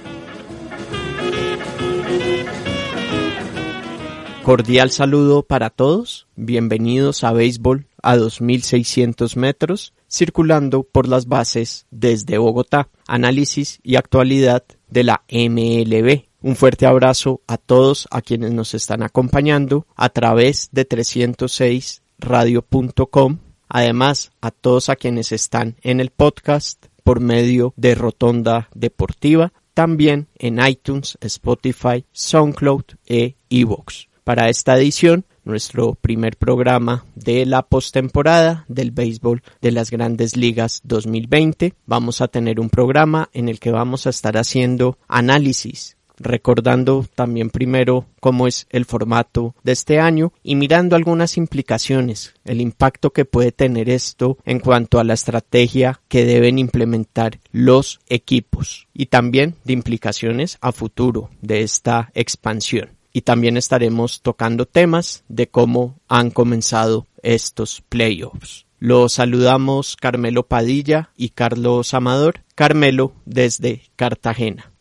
Cordial 4.50 4.90
saludo 4.90 5.44
para 5.44 5.70
todos, 5.70 6.26
bienvenidos 6.34 7.22
a 7.22 7.32
Béisbol 7.32 7.86
a 8.02 8.16
2.600 8.16 9.36
metros, 9.36 9.92
circulando 10.10 10.82
por 10.82 11.06
las 11.06 11.28
bases 11.28 11.86
desde 11.92 12.36
Bogotá. 12.36 12.88
Análisis 13.06 13.78
y 13.84 13.94
actualidad 13.94 14.64
de 14.88 15.04
la 15.04 15.22
MLB. 15.30 16.24
Un 16.42 16.56
fuerte 16.56 16.86
abrazo 16.86 17.42
a 17.46 17.58
todos 17.58 18.08
a 18.10 18.22
quienes 18.22 18.50
nos 18.50 18.74
están 18.74 19.04
acompañando 19.04 19.86
a 19.94 20.08
través 20.08 20.68
de 20.72 20.84
306radio.com. 20.84 23.38
Además, 23.68 24.32
a 24.40 24.50
todos 24.50 24.88
a 24.88 24.96
quienes 24.96 25.30
están 25.30 25.76
en 25.82 26.00
el 26.00 26.10
podcast 26.10 26.86
por 27.04 27.20
medio 27.20 27.72
de 27.76 27.94
Rotonda 27.94 28.68
Deportiva, 28.74 29.52
también 29.74 30.26
en 30.34 30.58
iTunes, 30.58 31.18
Spotify, 31.20 32.04
SoundCloud 32.10 32.96
e 33.06 33.36
iVoox. 33.48 34.09
Para 34.24 34.48
esta 34.48 34.76
edición, 34.76 35.24
nuestro 35.44 35.94
primer 35.94 36.36
programa 36.36 37.04
de 37.14 37.46
la 37.46 37.62
postemporada 37.62 38.64
del 38.68 38.90
béisbol 38.90 39.42
de 39.60 39.72
las 39.72 39.90
grandes 39.90 40.36
ligas 40.36 40.80
2020, 40.84 41.74
vamos 41.86 42.20
a 42.20 42.28
tener 42.28 42.60
un 42.60 42.70
programa 42.70 43.30
en 43.32 43.48
el 43.48 43.58
que 43.58 43.70
vamos 43.70 44.06
a 44.06 44.10
estar 44.10 44.36
haciendo 44.36 44.98
análisis 45.08 45.96
recordando 46.20 47.06
también 47.14 47.50
primero 47.50 48.06
cómo 48.20 48.46
es 48.46 48.66
el 48.70 48.84
formato 48.84 49.54
de 49.64 49.72
este 49.72 49.98
año 49.98 50.32
y 50.42 50.54
mirando 50.54 50.94
algunas 50.94 51.36
implicaciones, 51.36 52.34
el 52.44 52.60
impacto 52.60 53.10
que 53.12 53.24
puede 53.24 53.52
tener 53.52 53.88
esto 53.88 54.36
en 54.44 54.60
cuanto 54.60 55.00
a 55.00 55.04
la 55.04 55.14
estrategia 55.14 56.00
que 56.08 56.26
deben 56.26 56.58
implementar 56.58 57.40
los 57.50 58.00
equipos 58.06 58.86
y 58.92 59.06
también 59.06 59.56
de 59.64 59.72
implicaciones 59.72 60.58
a 60.60 60.72
futuro 60.72 61.30
de 61.40 61.62
esta 61.62 62.10
expansión. 62.14 62.99
Y 63.12 63.22
también 63.22 63.56
estaremos 63.56 64.22
tocando 64.22 64.66
temas 64.66 65.24
de 65.28 65.48
cómo 65.48 65.96
han 66.08 66.30
comenzado 66.30 67.06
estos 67.22 67.82
playoffs. 67.88 68.66
Los 68.78 69.14
saludamos 69.14 69.96
Carmelo 69.96 70.44
Padilla 70.44 71.10
y 71.16 71.30
Carlos 71.30 71.92
Amador. 71.92 72.40
Carmelo 72.54 73.12
desde 73.26 73.82
Cartagena. 73.96 74.72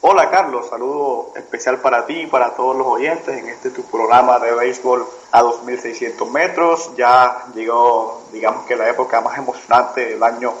Hola 0.00 0.30
Carlos, 0.30 0.68
saludo 0.68 1.32
especial 1.34 1.80
para 1.80 2.06
ti 2.06 2.20
y 2.20 2.26
para 2.26 2.54
todos 2.54 2.76
los 2.76 2.86
oyentes 2.86 3.36
en 3.36 3.48
este 3.48 3.70
tu 3.70 3.82
programa 3.82 4.38
de 4.38 4.54
béisbol 4.54 5.04
a 5.32 5.42
2600 5.42 6.30
metros. 6.30 6.92
Ya 6.96 7.46
llegó, 7.54 8.22
digamos 8.32 8.66
que 8.66 8.76
la 8.76 8.88
época 8.88 9.20
más 9.20 9.36
emocionante 9.36 10.06
del 10.06 10.22
año 10.22 10.52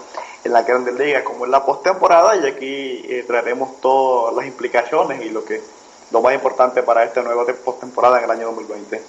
en 0.42 0.52
la 0.52 0.62
Grandes 0.62 0.94
Ligas, 0.94 1.22
como 1.22 1.44
es 1.44 1.50
la 1.50 1.64
postemporada, 1.64 2.36
y 2.36 2.46
aquí 2.46 3.04
eh, 3.08 3.24
traeremos 3.26 3.80
todas 3.80 4.34
las 4.34 4.46
implicaciones 4.46 5.24
y 5.24 5.30
lo 5.30 5.44
que 5.44 5.60
lo 6.10 6.20
más 6.20 6.34
importante 6.34 6.82
para 6.82 7.04
esta 7.04 7.22
nueva 7.22 7.44
postemporada 7.64 8.18
en 8.18 8.24
el 8.24 8.30
año 8.30 8.46
2020. 8.46 9.02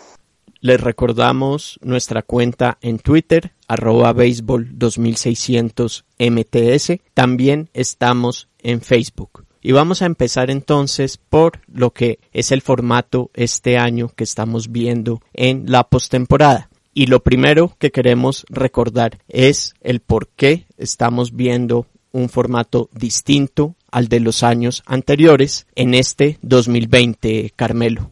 Les 0.59 0.81
recordamos 0.81 1.79
nuestra 1.83 2.23
cuenta 2.23 2.77
en 2.81 2.97
Twitter, 2.97 3.53
arroba 3.67 4.11
béisbol 4.13 4.77
2600 4.77 6.05
MTS. 6.17 6.99
También 7.13 7.69
estamos 7.73 8.49
en 8.59 8.81
Facebook. 8.81 9.45
Y 9.61 9.71
vamos 9.71 10.01
a 10.01 10.05
empezar 10.05 10.49
entonces 10.49 11.17
por 11.17 11.59
lo 11.67 11.91
que 11.91 12.19
es 12.31 12.51
el 12.51 12.61
formato 12.61 13.29
este 13.33 13.77
año 13.77 14.09
que 14.15 14.23
estamos 14.23 14.71
viendo 14.71 15.21
en 15.33 15.65
la 15.71 15.83
postemporada. 15.83 16.69
Y 16.93 17.05
lo 17.05 17.21
primero 17.21 17.75
que 17.77 17.91
queremos 17.91 18.45
recordar 18.49 19.19
es 19.27 19.75
el 19.81 19.99
por 19.99 20.27
qué 20.29 20.65
estamos 20.77 21.35
viendo 21.35 21.85
un 22.11 22.29
formato 22.29 22.89
distinto 22.93 23.75
al 23.91 24.07
de 24.07 24.19
los 24.19 24.43
años 24.43 24.83
anteriores 24.85 25.67
en 25.75 25.93
este 25.93 26.39
2020, 26.41 27.53
Carmelo. 27.55 28.11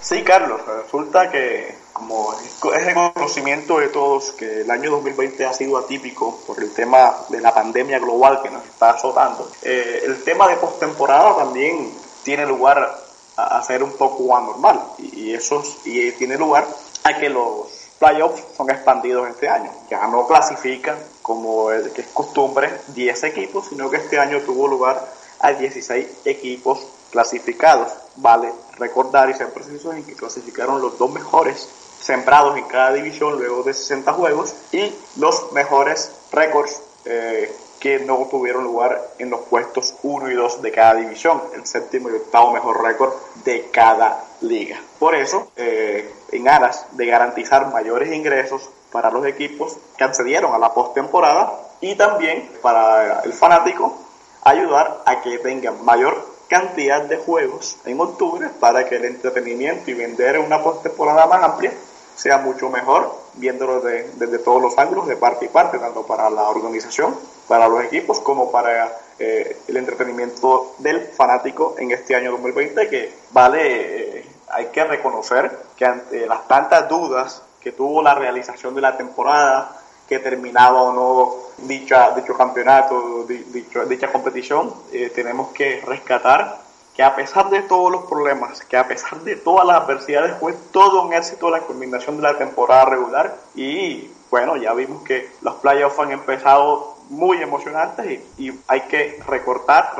Sí, 0.00 0.22
Carlos, 0.22 0.60
resulta 0.66 1.30
que 1.30 1.74
como 1.96 2.34
es 2.34 2.86
el 2.86 2.94
conocimiento 2.94 3.78
de 3.78 3.88
todos 3.88 4.32
que 4.32 4.60
el 4.60 4.70
año 4.70 4.90
2020 4.90 5.46
ha 5.46 5.52
sido 5.54 5.78
atípico 5.78 6.38
por 6.46 6.62
el 6.62 6.74
tema 6.74 7.14
de 7.30 7.40
la 7.40 7.54
pandemia 7.54 7.98
global 7.98 8.40
que 8.42 8.50
nos 8.50 8.64
está 8.66 8.90
azotando, 8.90 9.50
eh, 9.62 10.02
el 10.04 10.22
tema 10.22 10.46
de 10.48 10.56
postemporada 10.56 11.36
también 11.36 11.90
tiene 12.22 12.44
lugar 12.44 13.02
a, 13.36 13.62
ser 13.62 13.82
un 13.82 13.92
poco 13.92 14.36
anormal 14.36 14.80
y, 14.98 15.32
eso 15.32 15.62
y 15.84 16.12
tiene 16.12 16.36
lugar 16.36 16.66
a 17.04 17.18
que 17.18 17.30
los 17.30 17.68
playoffs 17.98 18.42
son 18.56 18.70
expandidos 18.70 19.28
este 19.28 19.48
año. 19.48 19.70
Ya 19.90 20.06
no 20.06 20.26
clasifican 20.26 20.98
como 21.22 21.70
es, 21.72 21.88
que 21.92 22.02
es 22.02 22.08
costumbre 22.08 22.70
10 22.88 23.24
equipos, 23.24 23.66
sino 23.68 23.90
que 23.90 23.96
este 23.96 24.18
año 24.18 24.40
tuvo 24.40 24.68
lugar 24.68 25.06
a 25.40 25.52
16 25.52 26.06
equipos 26.24 26.86
clasificados. 27.10 27.92
Vale 28.16 28.52
recordar 28.78 29.30
y 29.30 29.34
ser 29.34 29.52
precisos 29.52 29.94
en 29.94 30.04
que 30.04 30.14
clasificaron 30.14 30.80
los 30.80 30.98
dos 30.98 31.10
mejores 31.10 31.68
sembrados 32.00 32.56
en 32.56 32.64
cada 32.64 32.92
división 32.92 33.36
luego 33.38 33.62
de 33.62 33.74
60 33.74 34.12
juegos 34.12 34.54
y 34.72 34.92
los 35.16 35.52
mejores 35.52 36.12
récords 36.30 36.82
eh, 37.04 37.54
que 37.80 38.00
no 38.00 38.26
tuvieron 38.30 38.64
lugar 38.64 39.00
en 39.18 39.30
los 39.30 39.40
puestos 39.40 39.94
1 40.02 40.30
y 40.30 40.34
2 40.34 40.62
de 40.62 40.72
cada 40.72 40.94
división, 40.94 41.42
el 41.54 41.66
séptimo 41.66 42.10
y 42.10 42.14
octavo 42.14 42.52
mejor 42.52 42.82
récord 42.82 43.12
de 43.44 43.68
cada 43.70 44.24
liga. 44.40 44.80
Por 44.98 45.14
eso, 45.14 45.48
eh, 45.56 46.12
en 46.32 46.48
aras 46.48 46.86
de 46.92 47.06
garantizar 47.06 47.72
mayores 47.72 48.12
ingresos 48.12 48.70
para 48.92 49.10
los 49.10 49.26
equipos 49.26 49.76
que 49.96 50.04
accedieron 50.04 50.54
a 50.54 50.58
la 50.58 50.72
postemporada 50.72 51.52
y 51.80 51.94
también 51.96 52.50
para 52.62 53.20
el 53.20 53.32
fanático 53.32 53.98
ayudar 54.42 55.02
a 55.04 55.20
que 55.20 55.38
tengan 55.38 55.84
mayor 55.84 56.36
cantidad 56.48 57.02
de 57.02 57.16
juegos 57.16 57.76
en 57.84 58.00
octubre 58.00 58.48
para 58.60 58.88
que 58.88 58.96
el 58.96 59.04
entretenimiento 59.04 59.90
y 59.90 59.94
vender 59.94 60.38
una 60.38 60.62
postemporada 60.62 61.26
más 61.26 61.42
amplia 61.42 61.72
sea 62.14 62.38
mucho 62.38 62.70
mejor, 62.70 63.14
viéndolo 63.36 63.80
desde 63.80 64.38
todos 64.38 64.60
los 64.60 64.76
ángulos, 64.78 65.06
de 65.06 65.16
parte 65.16 65.46
y 65.46 65.48
parte, 65.48 65.78
tanto 65.78 66.06
para 66.06 66.28
la 66.30 66.48
organización, 66.48 67.16
para 67.48 67.68
los 67.68 67.84
equipos, 67.84 68.20
como 68.20 68.50
para 68.50 68.92
eh, 69.18 69.58
el 69.68 69.76
entretenimiento 69.76 70.74
del 70.78 71.00
fanático 71.00 71.74
en 71.78 71.90
este 71.90 72.14
año 72.14 72.32
2020, 72.32 72.88
que 72.88 73.14
vale, 73.32 74.18
eh, 74.18 74.26
hay 74.48 74.66
que 74.66 74.84
reconocer 74.84 75.50
que 75.76 75.84
ante 75.84 76.26
las 76.26 76.46
tantas 76.48 76.88
dudas 76.88 77.42
que 77.60 77.72
tuvo 77.72 78.02
la 78.02 78.14
realización 78.14 78.74
de 78.74 78.80
la 78.80 78.96
temporada, 78.96 79.80
que 80.08 80.18
terminaba 80.20 80.82
o 80.82 80.92
no 80.92 81.66
dicha, 81.66 82.10
dicho 82.12 82.36
campeonato, 82.36 83.26
dicha 83.26 84.12
competición, 84.12 84.72
eh, 84.92 85.10
tenemos 85.14 85.48
que 85.52 85.80
rescatar 85.84 86.65
que 86.96 87.02
a 87.02 87.14
pesar 87.14 87.50
de 87.50 87.60
todos 87.60 87.92
los 87.92 88.06
problemas, 88.06 88.62
que 88.62 88.76
a 88.76 88.88
pesar 88.88 89.20
de 89.20 89.36
todas 89.36 89.66
las 89.66 89.82
adversidades, 89.82 90.38
fue 90.40 90.54
todo 90.72 91.02
un 91.02 91.12
éxito 91.12 91.50
la 91.50 91.60
culminación 91.60 92.16
de 92.16 92.22
la 92.22 92.38
temporada 92.38 92.86
regular 92.86 93.36
y 93.54 94.10
bueno, 94.30 94.56
ya 94.56 94.72
vimos 94.72 95.02
que 95.02 95.30
los 95.42 95.56
playoffs 95.56 95.98
han 95.98 96.10
empezado 96.10 96.96
muy 97.10 97.40
emocionantes 97.40 98.20
y, 98.38 98.52
hay 98.66 98.80
que 98.82 99.22
recortar, 99.26 99.94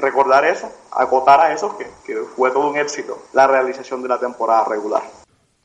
recordar 0.00 0.44
eso, 0.44 0.70
acotar 0.92 1.40
a 1.40 1.52
eso, 1.52 1.76
que, 1.76 1.86
que 2.04 2.16
fue 2.36 2.50
todo 2.52 2.70
un 2.70 2.76
éxito 2.76 3.18
la 3.32 3.46
realización 3.46 4.02
de 4.02 4.08
la 4.08 4.18
temporada 4.18 4.64
regular. 4.64 5.02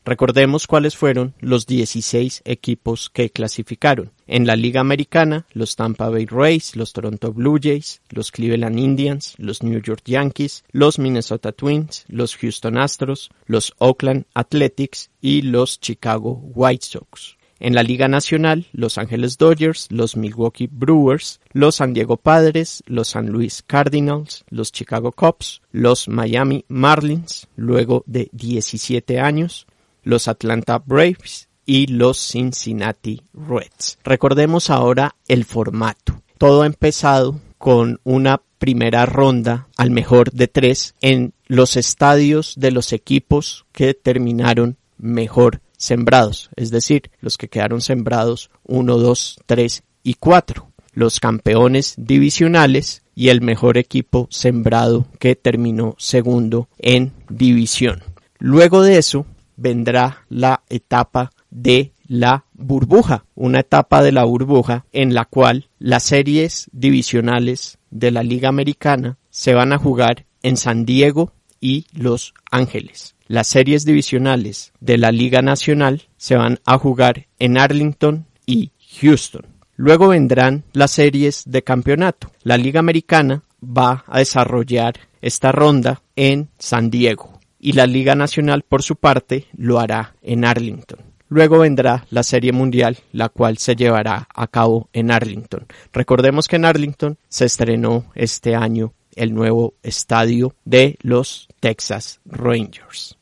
Recordemos 0.03 0.65
cuáles 0.65 0.97
fueron 0.97 1.35
los 1.41 1.67
16 1.67 2.41
equipos 2.45 3.11
que 3.11 3.29
clasificaron. 3.29 4.11
En 4.25 4.47
la 4.47 4.55
Liga 4.55 4.81
Americana, 4.81 5.45
los 5.53 5.75
Tampa 5.75 6.09
Bay 6.09 6.25
Rays, 6.25 6.75
los 6.75 6.91
Toronto 6.91 7.31
Blue 7.31 7.59
Jays, 7.61 8.01
los 8.09 8.31
Cleveland 8.31 8.79
Indians, 8.79 9.35
los 9.37 9.61
New 9.61 9.79
York 9.79 10.01
Yankees, 10.05 10.63
los 10.71 10.97
Minnesota 10.97 11.51
Twins, 11.51 12.05
los 12.07 12.35
Houston 12.35 12.79
Astros, 12.79 13.29
los 13.45 13.73
Oakland 13.77 14.25
Athletics 14.33 15.11
y 15.21 15.43
los 15.43 15.79
Chicago 15.79 16.41
White 16.55 16.85
Sox. 16.85 17.37
En 17.59 17.75
la 17.75 17.83
Liga 17.83 18.07
Nacional, 18.07 18.65
Los 18.73 18.97
Ángeles 18.97 19.37
Dodgers, 19.37 19.85
los 19.91 20.17
Milwaukee 20.17 20.67
Brewers, 20.67 21.39
los 21.53 21.75
San 21.75 21.93
Diego 21.93 22.17
Padres, 22.17 22.81
los 22.87 23.09
San 23.09 23.27
Luis 23.27 23.61
Cardinals, 23.61 24.43
los 24.49 24.71
Chicago 24.71 25.11
Cubs, 25.11 25.61
los 25.71 26.07
Miami 26.07 26.65
Marlins, 26.69 27.47
luego 27.55 28.03
de 28.07 28.29
17 28.31 29.19
años, 29.19 29.67
los 30.03 30.27
Atlanta 30.27 30.79
Braves 30.79 31.49
y 31.65 31.87
los 31.87 32.17
Cincinnati 32.17 33.21
Reds. 33.33 33.97
Recordemos 34.03 34.69
ahora 34.69 35.15
el 35.27 35.45
formato. 35.45 36.21
Todo 36.37 36.63
ha 36.63 36.65
empezado 36.65 37.39
con 37.57 37.99
una 38.03 38.41
primera 38.57 39.05
ronda 39.05 39.67
al 39.77 39.91
mejor 39.91 40.31
de 40.31 40.47
tres 40.47 40.95
en 41.01 41.33
los 41.47 41.77
estadios 41.77 42.55
de 42.57 42.71
los 42.71 42.93
equipos 42.93 43.65
que 43.71 43.93
terminaron 43.93 44.77
mejor 44.97 45.61
sembrados, 45.77 46.49
es 46.55 46.69
decir, 46.69 47.09
los 47.21 47.37
que 47.37 47.47
quedaron 47.47 47.81
sembrados 47.81 48.51
1, 48.65 48.97
2, 48.97 49.39
3 49.45 49.83
y 50.03 50.13
4, 50.13 50.71
los 50.93 51.19
campeones 51.19 51.95
divisionales 51.97 53.01
y 53.15 53.29
el 53.29 53.41
mejor 53.41 53.77
equipo 53.77 54.27
sembrado 54.29 55.07
que 55.19 55.35
terminó 55.35 55.95
segundo 55.97 56.69
en 56.77 57.13
división. 57.29 58.03
Luego 58.37 58.83
de 58.83 58.97
eso 58.97 59.25
vendrá 59.57 60.25
la 60.29 60.63
etapa 60.69 61.31
de 61.49 61.93
la 62.07 62.45
burbuja, 62.53 63.25
una 63.35 63.61
etapa 63.61 64.03
de 64.03 64.11
la 64.11 64.25
burbuja 64.25 64.85
en 64.91 65.13
la 65.13 65.25
cual 65.25 65.69
las 65.79 66.03
series 66.03 66.69
divisionales 66.73 67.77
de 67.89 68.11
la 68.11 68.23
Liga 68.23 68.49
Americana 68.49 69.17
se 69.29 69.53
van 69.53 69.71
a 69.71 69.77
jugar 69.77 70.25
en 70.43 70.57
San 70.57 70.85
Diego 70.85 71.31
y 71.61 71.85
Los 71.93 72.33
Ángeles. 72.51 73.15
Las 73.27 73.47
series 73.47 73.85
divisionales 73.85 74.73
de 74.81 74.97
la 74.97 75.11
Liga 75.11 75.41
Nacional 75.41 76.03
se 76.17 76.35
van 76.35 76.59
a 76.65 76.77
jugar 76.77 77.27
en 77.39 77.57
Arlington 77.57 78.25
y 78.45 78.71
Houston. 78.99 79.45
Luego 79.77 80.09
vendrán 80.09 80.65
las 80.73 80.91
series 80.91 81.43
de 81.45 81.63
campeonato. 81.63 82.29
La 82.43 82.57
Liga 82.57 82.81
Americana 82.81 83.43
va 83.63 84.03
a 84.07 84.19
desarrollar 84.19 84.95
esta 85.21 85.51
ronda 85.51 86.01
en 86.15 86.49
San 86.59 86.89
Diego 86.89 87.40
y 87.61 87.73
la 87.73 87.85
Liga 87.85 88.15
Nacional 88.15 88.63
por 88.63 88.81
su 88.81 88.95
parte 88.95 89.47
lo 89.55 89.79
hará 89.79 90.15
en 90.23 90.43
Arlington. 90.43 90.99
Luego 91.29 91.59
vendrá 91.59 92.05
la 92.09 92.23
Serie 92.23 92.51
Mundial, 92.51 92.97
la 93.13 93.29
cual 93.29 93.57
se 93.57 93.75
llevará 93.75 94.27
a 94.35 94.47
cabo 94.47 94.89
en 94.91 95.11
Arlington. 95.11 95.65
Recordemos 95.93 96.47
que 96.49 96.57
en 96.57 96.65
Arlington 96.65 97.17
se 97.29 97.45
estrenó 97.45 98.11
este 98.15 98.55
año 98.55 98.93
el 99.15 99.33
nuevo 99.33 99.75
estadio 99.83 100.55
de 100.65 100.97
los 101.03 101.47
Texas 101.61 102.19
Rangers. 102.25 103.17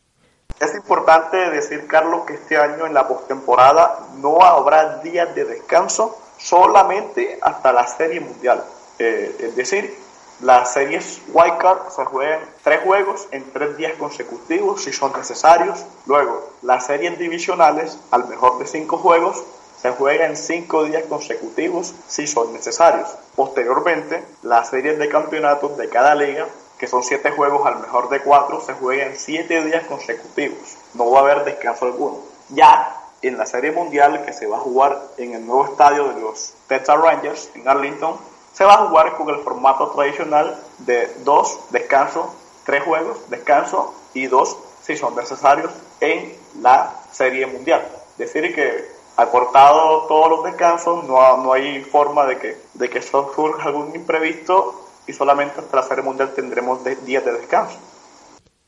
Es 0.60 0.76
importante 0.76 1.38
decir, 1.52 1.86
Carlos, 1.88 2.22
que 2.26 2.34
este 2.34 2.58
año 2.58 2.88
en 2.88 2.94
la 2.94 3.08
postemporada 3.08 4.00
no 4.18 4.42
habrá 4.42 5.00
días 5.00 5.36
de 5.36 5.46
descanso 5.46 6.18
solamente 6.38 7.38
hasta 7.42 7.72
la 7.72 7.86
Serie 7.86 8.22
Mundial. 8.22 8.64
Eh, 8.98 9.36
es 9.40 9.56
decir, 9.56 9.94
las 10.42 10.74
series 10.74 11.22
Wildcard 11.34 11.90
se 11.90 12.06
juegan 12.06 12.40
tres 12.64 12.82
juegos 12.84 13.28
en 13.32 13.44
tres 13.52 13.76
días 13.76 13.94
consecutivos 14.00 14.84
si 14.84 14.94
son 14.94 15.12
necesarios. 15.14 15.86
Luego, 16.06 16.50
las 16.62 16.86
series 16.86 17.20
divisionales, 17.20 17.98
al 18.12 18.28
mejor 18.28 18.58
de 18.60 18.66
cinco 18.66 18.98
juegos, 18.98 19.44
se 19.82 19.92
juega 19.92 20.26
en 20.26 20.38
cinco 20.38 20.86
días 20.86 21.04
consecutivos 21.10 21.94
si 22.08 22.26
son 22.26 22.54
necesarios. 22.54 23.10
Posteriormente, 23.36 24.24
las 24.42 24.70
series 24.70 24.98
de 24.98 25.10
campeonatos 25.10 25.78
de 25.78 25.90
cada 25.90 26.16
liga 26.16 26.48
que 26.80 26.88
son 26.88 27.04
siete 27.04 27.32
juegos 27.32 27.68
al 27.68 27.80
mejor 27.82 28.08
de 28.08 28.22
cuatro, 28.22 28.62
se 28.62 28.74
juegan 28.74 29.12
siete 29.18 29.64
días 29.66 29.86
consecutivos. 29.86 30.78
No 30.94 31.12
va 31.12 31.20
a 31.20 31.22
haber 31.24 31.44
descanso 31.44 31.86
alguno. 31.86 32.20
Ya 32.50 32.96
en 33.22 33.38
la 33.38 33.46
Serie 33.46 33.74
Mundial 33.74 34.24
que 34.26 34.32
se 34.32 34.48
va 34.48 34.56
a 34.56 34.62
jugar 34.62 35.02
en 35.18 35.34
el 35.34 35.46
nuevo 35.46 35.66
estadio 35.66 36.08
de 36.08 36.22
los 36.22 36.54
Texas 36.68 36.98
Rangers 36.98 37.50
en 37.54 37.68
Arlington, 37.68 38.18
se 38.60 38.66
va 38.66 38.74
a 38.74 38.88
jugar 38.88 39.16
con 39.16 39.30
el 39.30 39.38
formato 39.38 39.88
tradicional 39.92 40.54
de 40.80 41.10
dos, 41.24 41.62
descanso, 41.70 42.36
tres 42.66 42.84
juegos, 42.84 43.30
descanso 43.30 43.96
y 44.14 44.28
dos 44.28 44.58
si 44.82 44.98
son 44.98 45.16
necesarios 45.16 45.72
en 46.02 46.36
la 46.60 46.94
Serie 47.10 47.48
Mundial. 47.48 47.88
Es 48.18 48.34
decir, 48.34 48.54
que 48.54 48.86
acortado 49.16 50.08
todos 50.08 50.30
los 50.30 50.44
descansos, 50.44 51.06
no, 51.06 51.38
no 51.38 51.54
hay 51.54 51.82
forma 51.86 52.26
de 52.26 52.38
que, 52.38 52.62
de 52.74 52.90
que 52.90 53.02
surja 53.02 53.64
algún 53.64 53.96
imprevisto 53.96 54.76
y 55.08 55.14
solamente 55.14 55.62
hasta 55.62 55.78
la 55.78 55.84
Serie 55.84 56.04
Mundial 56.04 56.34
tendremos 56.36 56.84
días 57.06 57.24
de 57.24 57.32
descanso. 57.32 57.78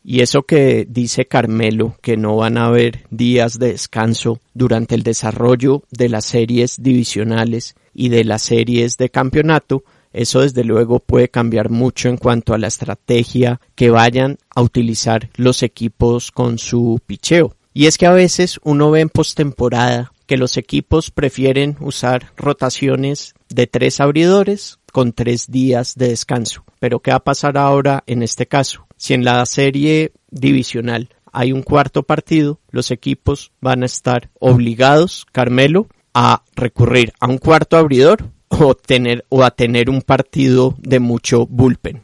Y 0.03 0.21
eso 0.21 0.43
que 0.43 0.87
dice 0.89 1.25
Carmelo, 1.25 1.95
que 2.01 2.17
no 2.17 2.35
van 2.35 2.57
a 2.57 2.65
haber 2.65 3.05
días 3.11 3.59
de 3.59 3.73
descanso 3.73 4.39
durante 4.53 4.95
el 4.95 5.03
desarrollo 5.03 5.83
de 5.91 6.09
las 6.09 6.25
series 6.25 6.81
divisionales 6.81 7.75
y 7.93 8.09
de 8.09 8.23
las 8.23 8.41
series 8.41 8.97
de 8.97 9.09
campeonato, 9.09 9.83
eso 10.11 10.41
desde 10.41 10.63
luego 10.63 10.99
puede 10.99 11.29
cambiar 11.29 11.69
mucho 11.69 12.09
en 12.09 12.17
cuanto 12.17 12.53
a 12.53 12.57
la 12.57 12.67
estrategia 12.67 13.61
que 13.75 13.91
vayan 13.91 14.37
a 14.49 14.61
utilizar 14.61 15.29
los 15.35 15.63
equipos 15.63 16.31
con 16.31 16.57
su 16.57 16.99
picheo. 17.05 17.55
Y 17.73 17.85
es 17.85 17.97
que 17.97 18.07
a 18.07 18.11
veces 18.11 18.59
uno 18.63 18.91
ve 18.91 19.01
en 19.01 19.09
postemporada 19.09 20.11
que 20.25 20.37
los 20.37 20.57
equipos 20.57 21.11
prefieren 21.11 21.77
usar 21.79 22.33
rotaciones 22.35 23.33
de 23.49 23.67
tres 23.67 23.99
abridores 23.99 24.79
con 24.91 25.13
tres 25.13 25.49
días 25.49 25.95
de 25.95 26.09
descanso. 26.09 26.63
Pero 26.79 26.99
¿qué 26.99 27.11
va 27.11 27.17
a 27.17 27.23
pasar 27.23 27.57
ahora 27.57 28.03
en 28.07 28.23
este 28.23 28.45
caso? 28.45 28.87
Si 29.01 29.15
en 29.15 29.25
la 29.25 29.43
serie 29.47 30.11
divisional 30.29 31.09
hay 31.33 31.53
un 31.53 31.63
cuarto 31.63 32.03
partido, 32.03 32.59
los 32.69 32.91
equipos 32.91 33.51
van 33.59 33.81
a 33.81 33.87
estar 33.87 34.29
obligados, 34.39 35.25
Carmelo, 35.31 35.87
a 36.13 36.43
recurrir 36.55 37.11
a 37.19 37.25
un 37.25 37.39
cuarto 37.39 37.77
abridor 37.77 38.19
o 38.49 38.75
tener 38.75 39.25
o 39.29 39.41
a 39.41 39.49
tener 39.49 39.89
un 39.89 40.03
partido 40.03 40.75
de 40.77 40.99
mucho 40.99 41.47
bullpen. 41.47 42.03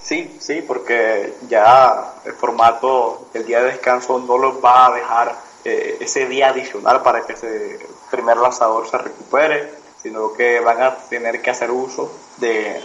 Sí, 0.00 0.36
sí, 0.38 0.62
porque 0.64 1.32
ya 1.50 2.14
el 2.24 2.34
formato, 2.34 3.28
el 3.34 3.44
día 3.44 3.60
de 3.62 3.72
descanso 3.72 4.20
no 4.20 4.38
los 4.38 4.64
va 4.64 4.86
a 4.86 4.94
dejar 4.94 5.36
eh, 5.64 5.96
ese 5.98 6.28
día 6.28 6.50
adicional 6.50 7.02
para 7.02 7.26
que 7.26 7.32
ese 7.32 7.80
primer 8.08 8.36
lanzador 8.36 8.88
se 8.88 8.98
recupere 8.98 9.68
sino 10.00 10.32
que 10.34 10.60
van 10.60 10.80
a 10.80 10.94
tener 10.94 11.42
que 11.42 11.50
hacer 11.50 11.72
uso 11.72 12.12
de, 12.36 12.80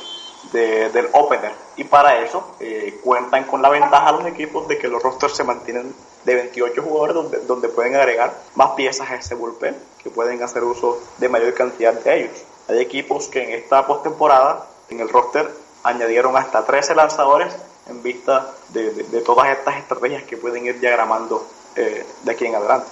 del 0.52 1.08
opener. 1.14 1.52
Y 1.78 1.84
para 1.84 2.20
eso 2.24 2.56
eh, 2.60 3.00
cuentan 3.04 3.46
con 3.46 3.62
la 3.62 3.70
ventaja 3.70 4.12
los 4.12 4.26
equipos 4.26 4.68
de 4.68 4.78
que 4.78 4.88
los 4.88 5.02
rosters 5.02 5.36
se 5.36 5.44
mantienen 5.44 5.94
de 6.26 6.36
28 6.36 6.82
jugadores 6.82 7.16
donde, 7.16 7.40
donde 7.46 7.70
pueden 7.70 7.96
agregar 7.96 8.34
más 8.56 8.72
piezas 8.72 9.10
a 9.10 9.16
ese 9.16 9.36
bullpen, 9.36 9.76
que 10.04 10.10
pueden 10.10 10.42
hacer 10.44 10.64
uso 10.64 11.00
de 11.18 11.30
mayor 11.30 11.54
cantidad 11.54 11.94
de 11.94 12.24
ellos. 12.24 12.44
Hay 12.68 12.80
equipos 12.80 13.28
que 13.28 13.44
en 13.44 13.52
esta 13.52 13.86
postemporada, 13.86 14.68
en 14.90 15.00
el 15.00 15.10
roster, 15.10 15.50
añadieron 15.83 16.38
hasta 16.38 16.66
13 16.66 16.95
lanzadores 16.95 17.54
en 17.88 18.04
vista 18.04 18.54
de, 18.69 18.92
de, 18.92 19.21
todas 19.21 19.50
estas 19.50 19.78
estrategias 19.78 20.24
que 20.24 20.38
pueden 20.38 20.66
ir 20.66 20.80
diagramando 20.80 21.45
eh, 21.76 22.06
de 22.24 22.31
aquí 22.31 22.45
en 22.45 22.56
adelante 22.56 22.88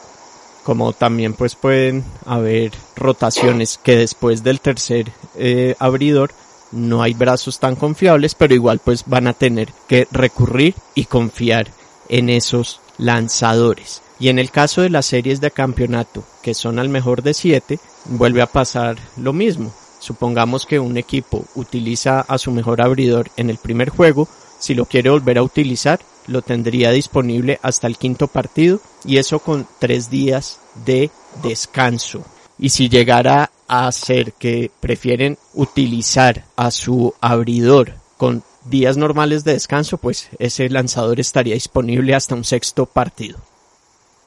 como 0.63 0.93
también 0.93 1.33
pues 1.33 1.55
pueden 1.55 2.03
haber 2.25 2.73
rotaciones 2.95 3.77
que 3.77 3.95
después 3.95 4.43
del 4.43 4.61
tercer 4.61 5.11
eh, 5.35 5.75
abridor 5.79 6.31
no 6.71 7.01
hay 7.01 7.13
brazos 7.13 7.59
tan 7.59 7.75
confiables, 7.75 8.35
pero 8.35 8.53
igual 8.53 8.79
pues 8.79 9.03
van 9.05 9.27
a 9.27 9.33
tener 9.33 9.69
que 9.87 10.07
recurrir 10.11 10.75
y 10.95 11.05
confiar 11.05 11.67
en 12.09 12.29
esos 12.29 12.81
lanzadores. 12.97 14.01
Y 14.19 14.27
en 14.27 14.37
el 14.39 14.51
caso 14.51 14.81
de 14.81 14.89
las 14.89 15.05
series 15.05 15.39
de 15.39 15.51
campeonato, 15.51 16.23
que 16.41 16.53
son 16.53 16.77
al 16.77 16.89
mejor 16.89 17.23
de 17.23 17.33
siete, 17.33 17.79
vuelve 18.05 18.41
a 18.41 18.47
pasar 18.47 18.97
lo 19.17 19.31
mismo. 19.31 19.73
Supongamos 19.99 20.65
que 20.65 20.79
un 20.79 20.97
equipo 20.97 21.45
utiliza 21.55 22.21
a 22.21 22.37
su 22.37 22.51
mejor 22.51 22.81
abridor 22.81 23.29
en 23.37 23.49
el 23.49 23.57
primer 23.57 23.89
juego, 23.89 24.27
si 24.59 24.75
lo 24.75 24.85
quiere 24.85 25.09
volver 25.09 25.37
a 25.37 25.43
utilizar, 25.43 26.01
lo 26.27 26.41
tendría 26.41 26.91
disponible 26.91 27.59
hasta 27.61 27.87
el 27.87 27.97
quinto 27.97 28.27
partido 28.27 28.81
y 29.05 29.17
eso 29.17 29.39
con 29.39 29.67
tres 29.79 30.09
días 30.09 30.59
de 30.85 31.09
descanso. 31.41 32.23
Y 32.57 32.69
si 32.69 32.89
llegara 32.89 33.51
a 33.69 33.89
ser 33.91 34.33
que 34.33 34.71
prefieren 34.79 35.37
utilizar 35.53 36.43
a 36.55 36.71
su 36.71 37.13
abridor 37.21 37.93
con 38.17 38.43
días 38.65 38.97
normales 38.97 39.43
de 39.43 39.53
descanso, 39.53 39.97
pues 39.97 40.29
ese 40.39 40.67
lanzador 40.69 41.19
estaría 41.19 41.53
disponible 41.53 42.15
hasta 42.15 42.35
un 42.35 42.43
sexto 42.43 42.87
partido. 42.87 43.37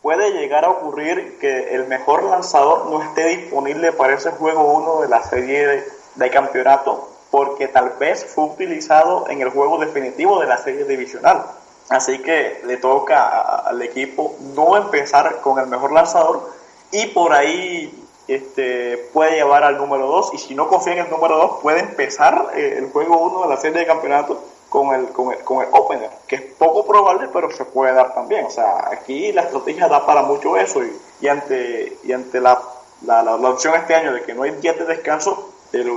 Puede 0.00 0.30
llegar 0.32 0.64
a 0.64 0.70
ocurrir 0.70 1.38
que 1.40 1.74
el 1.74 1.86
mejor 1.88 2.22
lanzador 2.24 2.90
no 2.90 3.02
esté 3.02 3.36
disponible 3.36 3.92
para 3.92 4.14
ese 4.14 4.30
juego 4.30 4.72
1 4.74 5.02
de 5.02 5.08
la 5.08 5.22
serie 5.22 5.66
de, 5.66 5.84
de 6.14 6.30
campeonato 6.30 7.08
porque 7.32 7.66
tal 7.66 7.94
vez 7.98 8.24
fue 8.24 8.44
utilizado 8.44 9.28
en 9.28 9.40
el 9.40 9.50
juego 9.50 9.78
definitivo 9.78 10.40
de 10.40 10.46
la 10.46 10.58
serie 10.58 10.84
divisional. 10.84 11.44
Así 11.88 12.18
que 12.20 12.62
le 12.64 12.76
toca 12.76 13.56
al 13.58 13.82
equipo 13.82 14.36
no 14.54 14.76
empezar 14.76 15.40
con 15.40 15.58
el 15.58 15.66
mejor 15.66 15.92
lanzador 15.92 16.48
y 16.92 17.06
por 17.08 17.32
ahí 17.32 17.92
este, 18.28 18.96
puede 19.12 19.36
llevar 19.36 19.64
al 19.64 19.76
número 19.76 20.06
2 20.06 20.34
y 20.34 20.38
si 20.38 20.54
no 20.54 20.68
confía 20.68 20.94
en 20.94 20.98
el 21.00 21.10
número 21.10 21.36
2 21.36 21.50
puede 21.62 21.80
empezar 21.80 22.50
eh, 22.54 22.76
el 22.78 22.90
juego 22.90 23.18
1 23.18 23.42
de 23.42 23.48
la 23.48 23.60
serie 23.60 23.80
de 23.80 23.86
campeonato 23.86 24.42
con 24.68 24.94
el, 24.94 25.08
con, 25.08 25.32
el, 25.32 25.40
con 25.40 25.62
el 25.62 25.68
opener, 25.72 26.10
que 26.26 26.36
es 26.36 26.42
poco 26.58 26.86
probable 26.86 27.28
pero 27.32 27.50
se 27.50 27.64
puede 27.64 27.92
dar 27.92 28.14
también. 28.14 28.46
O 28.46 28.50
sea, 28.50 28.88
aquí 28.90 29.32
la 29.32 29.42
estrategia 29.42 29.88
da 29.88 30.06
para 30.06 30.22
mucho 30.22 30.56
eso 30.56 30.80
y, 31.20 31.28
ante, 31.28 31.98
y 32.04 32.12
ante 32.12 32.40
la 32.40 32.60
la, 33.06 33.22
la, 33.22 33.34
opción 33.34 33.74
este 33.74 33.94
año 33.94 34.12
de 34.12 34.22
que 34.22 34.34
no 34.34 34.44
hay 34.44 34.52
días 34.52 34.78
de 34.78 34.84
descanso, 34.84 35.52
el, 35.72 35.90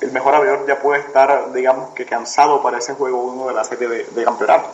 el 0.00 0.12
mejor 0.12 0.34
aviador 0.34 0.66
ya 0.66 0.80
puede 0.80 1.02
estar, 1.02 1.52
digamos, 1.52 1.90
que 1.90 2.06
cansado 2.06 2.62
para 2.62 2.78
ese 2.78 2.94
juego 2.94 3.22
uno 3.22 3.48
de 3.48 3.54
la 3.54 3.64
serie 3.64 3.88
de, 3.88 4.04
de 4.04 4.24
campeonato. 4.24 4.68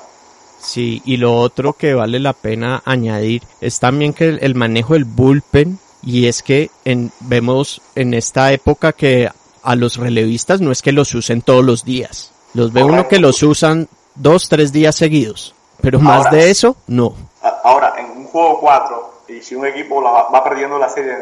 Sí, 0.61 1.03
y 1.05 1.17
lo 1.17 1.37
otro 1.37 1.75
que 1.75 1.95
vale 1.95 2.21
la 2.21 2.33
pena 2.33 2.83
añadir 2.85 3.43
es 3.61 3.81
también 3.81 4.15
que 4.15 4.29
el 4.29 4.55
manejo 4.55 4.95
del 4.95 5.05
bullpen 5.05 5.79
y 6.05 6.27
es 6.27 6.43
que 6.43 6.71
en, 6.85 7.13
vemos 7.21 7.81
en 7.95 8.15
esta 8.15 8.53
época 8.53 8.93
que 8.93 9.31
a 9.63 9.77
los 9.77 9.97
relevistas 9.97 10.61
no 10.61 10.71
es 10.71 10.83
que 10.83 10.93
los 10.93 11.15
usen 11.15 11.43
todos 11.43 11.65
los 11.65 11.85
días. 11.85 12.33
Los 12.53 12.73
ve 12.73 12.85
uno 12.85 13.09
que 13.09 13.19
los 13.19 13.43
usan 13.43 13.89
dos, 14.15 14.49
tres 14.49 14.73
días 14.73 14.95
seguidos. 14.95 15.55
Pero 15.81 15.99
más 15.99 16.31
de 16.31 16.51
eso, 16.51 16.77
no. 16.87 17.15
Ahora, 17.63 17.95
en 17.99 18.11
un 18.11 18.27
juego 18.27 18.61
4, 18.61 19.11
y 19.29 19.43
si 19.43 19.55
un 19.55 19.67
equipo 19.67 20.03
va, 20.03 20.29
va 20.31 20.45
perdiendo 20.45 20.79
la 20.79 20.89
serie 20.89 21.17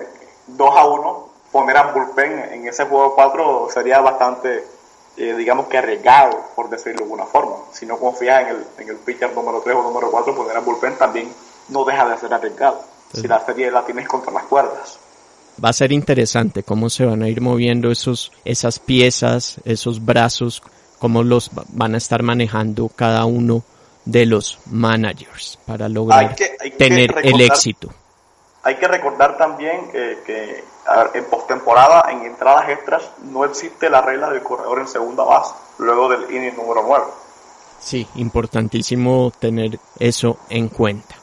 2 0.48 0.76
a 0.76 0.84
1, 0.84 1.28
poner 1.50 1.76
a 1.76 1.92
bullpen 1.92 2.38
en 2.52 2.68
ese 2.68 2.84
juego 2.84 3.14
4 3.14 3.68
sería 3.72 4.00
bastante, 4.00 4.64
eh, 5.16 5.34
digamos 5.34 5.66
que 5.66 5.78
arriesgado, 5.78 6.38
por 6.54 6.68
decirlo 6.68 6.98
de 6.98 7.04
alguna 7.04 7.26
forma. 7.26 7.56
Si 7.72 7.86
no 7.86 7.98
confías 7.98 8.42
en 8.42 8.48
el, 8.48 8.66
en 8.78 8.88
el 8.90 8.96
pitcher 8.96 9.34
número 9.34 9.60
3 9.60 9.76
o 9.76 9.82
número 9.82 10.10
4, 10.10 10.34
poner 10.34 10.56
a 10.56 10.60
bullpen 10.60 10.96
también 10.96 11.32
no 11.68 11.84
deja 11.84 12.08
de 12.08 12.18
ser 12.18 12.34
arriesgado. 12.34 12.91
Si 13.12 13.28
la 13.28 13.44
serie 13.44 13.70
la 13.70 13.84
tienes 13.84 14.08
contra 14.08 14.32
las 14.32 14.44
cuerdas 14.44 14.98
va 15.62 15.68
a 15.68 15.72
ser 15.72 15.92
interesante 15.92 16.62
cómo 16.62 16.88
se 16.88 17.04
van 17.04 17.22
a 17.22 17.28
ir 17.28 17.40
moviendo 17.40 17.90
esos, 17.90 18.32
esas 18.44 18.78
piezas, 18.78 19.56
esos 19.64 20.04
brazos, 20.04 20.62
cómo 20.98 21.22
los 21.22 21.50
van 21.68 21.94
a 21.94 21.98
estar 21.98 22.22
manejando 22.22 22.88
cada 22.88 23.24
uno 23.26 23.62
de 24.04 24.26
los 24.26 24.58
managers 24.66 25.58
para 25.66 25.88
lograr 25.88 26.30
Hay 26.30 26.34
que- 26.34 26.56
hay 26.58 26.70
que 26.70 26.76
tener 26.76 27.14
el 27.22 27.40
éxito. 27.40 27.90
Hay 28.64 28.76
que 28.76 28.88
recordar 28.88 29.36
también 29.36 29.90
que 29.90 30.64
a 30.86 31.04
ver, 31.04 31.10
en 31.14 31.24
postemporada, 31.26 32.10
en 32.10 32.22
entradas 32.24 32.68
extras, 32.70 33.02
no 33.22 33.44
existe 33.44 33.88
la 33.90 34.00
regla 34.02 34.30
del 34.30 34.42
corredor 34.42 34.80
en 34.80 34.88
segunda 34.88 35.22
base, 35.22 35.54
luego 35.78 36.08
del 36.08 36.22
inning 36.34 36.56
número 36.56 36.82
9. 36.86 37.04
Sí, 37.80 38.06
importantísimo 38.16 39.32
tener 39.38 39.78
eso 39.98 40.38
en 40.48 40.68
cuenta. 40.68 41.16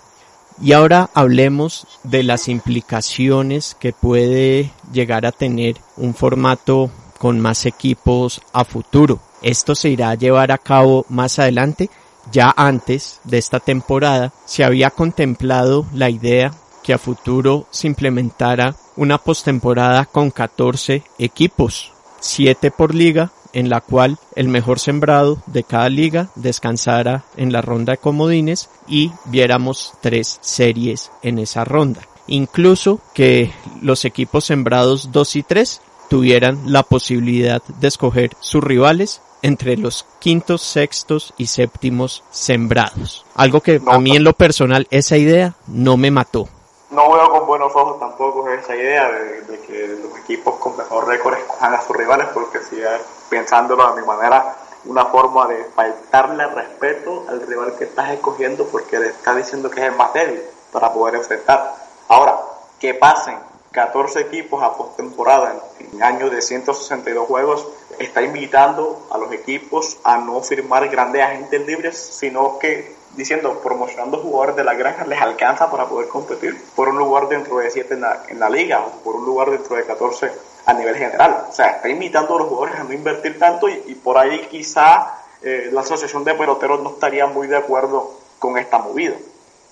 Y 0.61 0.73
ahora 0.73 1.09
hablemos 1.13 1.87
de 2.03 2.23
las 2.23 2.49
implicaciones 2.49 3.75
que 3.79 3.93
puede 3.93 4.71
llegar 4.91 5.25
a 5.25 5.31
tener 5.31 5.77
un 5.95 6.13
formato 6.13 6.91
con 7.17 7.39
más 7.39 7.65
equipos 7.65 8.41
a 8.51 8.65
futuro. 8.65 9.19
Esto 9.41 9.73
se 9.73 9.89
irá 9.89 10.09
a 10.09 10.15
llevar 10.15 10.51
a 10.51 10.57
cabo 10.57 11.05
más 11.07 11.39
adelante. 11.39 11.89
Ya 12.31 12.53
antes 12.55 13.21
de 13.23 13.37
esta 13.37 13.59
temporada 13.59 14.33
se 14.45 14.63
había 14.63 14.89
contemplado 14.89 15.85
la 15.93 16.09
idea 16.09 16.53
que 16.83 16.93
a 16.93 16.97
futuro 16.97 17.65
se 17.71 17.87
implementara 17.87 18.75
una 18.97 19.17
postemporada 19.17 20.05
con 20.05 20.29
14 20.29 21.03
equipos, 21.17 21.93
7 22.19 22.71
por 22.71 22.93
liga, 22.93 23.31
en 23.53 23.69
la 23.69 23.81
cual 23.81 24.17
el 24.35 24.47
mejor 24.47 24.79
sembrado 24.79 25.41
de 25.47 25.63
cada 25.63 25.89
liga 25.89 26.29
descansara 26.35 27.23
en 27.37 27.51
la 27.51 27.61
ronda 27.61 27.93
de 27.93 27.97
comodines 27.97 28.69
y 28.87 29.11
viéramos 29.25 29.93
tres 30.01 30.39
series 30.41 31.11
en 31.21 31.39
esa 31.39 31.65
ronda. 31.65 32.01
Incluso 32.27 32.99
que 33.13 33.51
los 33.81 34.05
equipos 34.05 34.45
sembrados 34.45 35.11
2 35.11 35.35
y 35.37 35.43
3 35.43 35.81
tuvieran 36.09 36.59
la 36.65 36.83
posibilidad 36.83 37.61
de 37.79 37.87
escoger 37.87 38.31
sus 38.39 38.63
rivales 38.63 39.21
entre 39.41 39.77
los 39.77 40.05
quintos, 40.19 40.61
sextos 40.61 41.33
y 41.37 41.47
séptimos 41.47 42.23
sembrados. 42.29 43.25
Algo 43.35 43.61
que 43.61 43.81
a 43.87 43.99
mí 43.99 44.15
en 44.15 44.23
lo 44.23 44.33
personal 44.33 44.87
esa 44.91 45.17
idea 45.17 45.55
no 45.67 45.97
me 45.97 46.11
mató. 46.11 46.49
No 46.91 47.11
veo 47.11 47.29
con 47.29 47.45
buenos 47.45 47.75
ojos 47.75 47.99
tampoco 47.99 48.49
esa 48.49 48.75
idea 48.75 49.11
de, 49.11 49.59
que 49.59 49.87
los 49.87 50.17
equipos 50.17 50.55
con 50.55 50.75
mejor 50.75 51.07
récord 51.07 51.37
escojan 51.37 51.75
a 51.75 51.81
sus 51.81 51.95
rivales, 51.95 52.27
porque 52.33 52.59
si 52.61 52.81
pensándolo 53.29 53.83
a 53.83 53.95
mi 53.95 54.01
manera, 54.01 54.55
una 54.85 55.05
forma 55.05 55.47
de 55.47 55.65
faltarle 55.65 56.47
respeto 56.47 57.25
al 57.29 57.45
rival 57.45 57.75
que 57.77 57.83
estás 57.83 58.09
escogiendo 58.11 58.65
porque 58.65 58.97
le 58.97 59.09
estás 59.09 59.35
diciendo 59.35 59.69
que 59.69 59.81
es 59.81 59.87
el 59.87 59.95
más 59.97 60.13
débil 60.13 60.41
para 60.71 60.91
poder 60.91 61.15
enfrentar. 61.15 61.75
Ahora, 62.07 62.39
que 62.79 62.95
pasen 62.95 63.37
14 63.71 64.21
equipos 64.21 64.63
a 64.63 64.73
postemporada 64.73 65.53
en, 65.79 65.93
en 65.93 66.03
años 66.03 66.31
de 66.31 66.41
162 66.41 67.27
juegos, 67.27 67.67
está 67.99 68.21
invitando 68.21 69.07
a 69.11 69.17
los 69.17 69.31
equipos 69.31 69.99
a 70.03 70.17
no 70.17 70.41
firmar 70.41 70.87
grandes 70.89 71.21
agentes 71.21 71.65
libres, 71.65 71.97
sino 71.97 72.57
que 72.59 72.97
diciendo, 73.15 73.59
promocionando 73.63 74.17
jugadores 74.19 74.55
de 74.55 74.63
la 74.63 74.73
granja 74.73 75.05
les 75.05 75.21
alcanza 75.21 75.69
para 75.69 75.85
poder 75.85 76.07
competir 76.07 76.55
por 76.75 76.89
un 76.89 76.97
lugar 76.97 77.27
dentro 77.27 77.57
de 77.57 77.69
7 77.69 77.93
en 77.93 78.01
la, 78.01 78.23
en 78.27 78.39
la 78.39 78.49
liga 78.49 78.81
o 78.81 78.91
por 79.03 79.15
un 79.15 79.25
lugar 79.25 79.49
dentro 79.49 79.75
de 79.75 79.83
14 79.83 80.31
a 80.65 80.73
nivel 80.73 80.95
general. 80.95 81.45
O 81.49 81.51
sea, 81.51 81.67
está 81.71 81.89
invitando 81.89 82.35
a 82.35 82.39
los 82.39 82.47
jugadores 82.47 82.79
a 82.79 82.83
no 82.83 82.93
invertir 82.93 83.39
tanto 83.39 83.67
y, 83.67 83.95
por 83.95 84.17
ahí 84.17 84.47
quizá 84.49 85.15
eh, 85.41 85.69
la 85.71 85.81
asociación 85.81 86.23
de 86.23 86.35
peloteros 86.35 86.81
no 86.81 86.91
estaría 86.91 87.25
muy 87.27 87.47
de 87.47 87.57
acuerdo 87.57 88.11
con 88.37 88.57
esta 88.57 88.77
movida. 88.77 89.15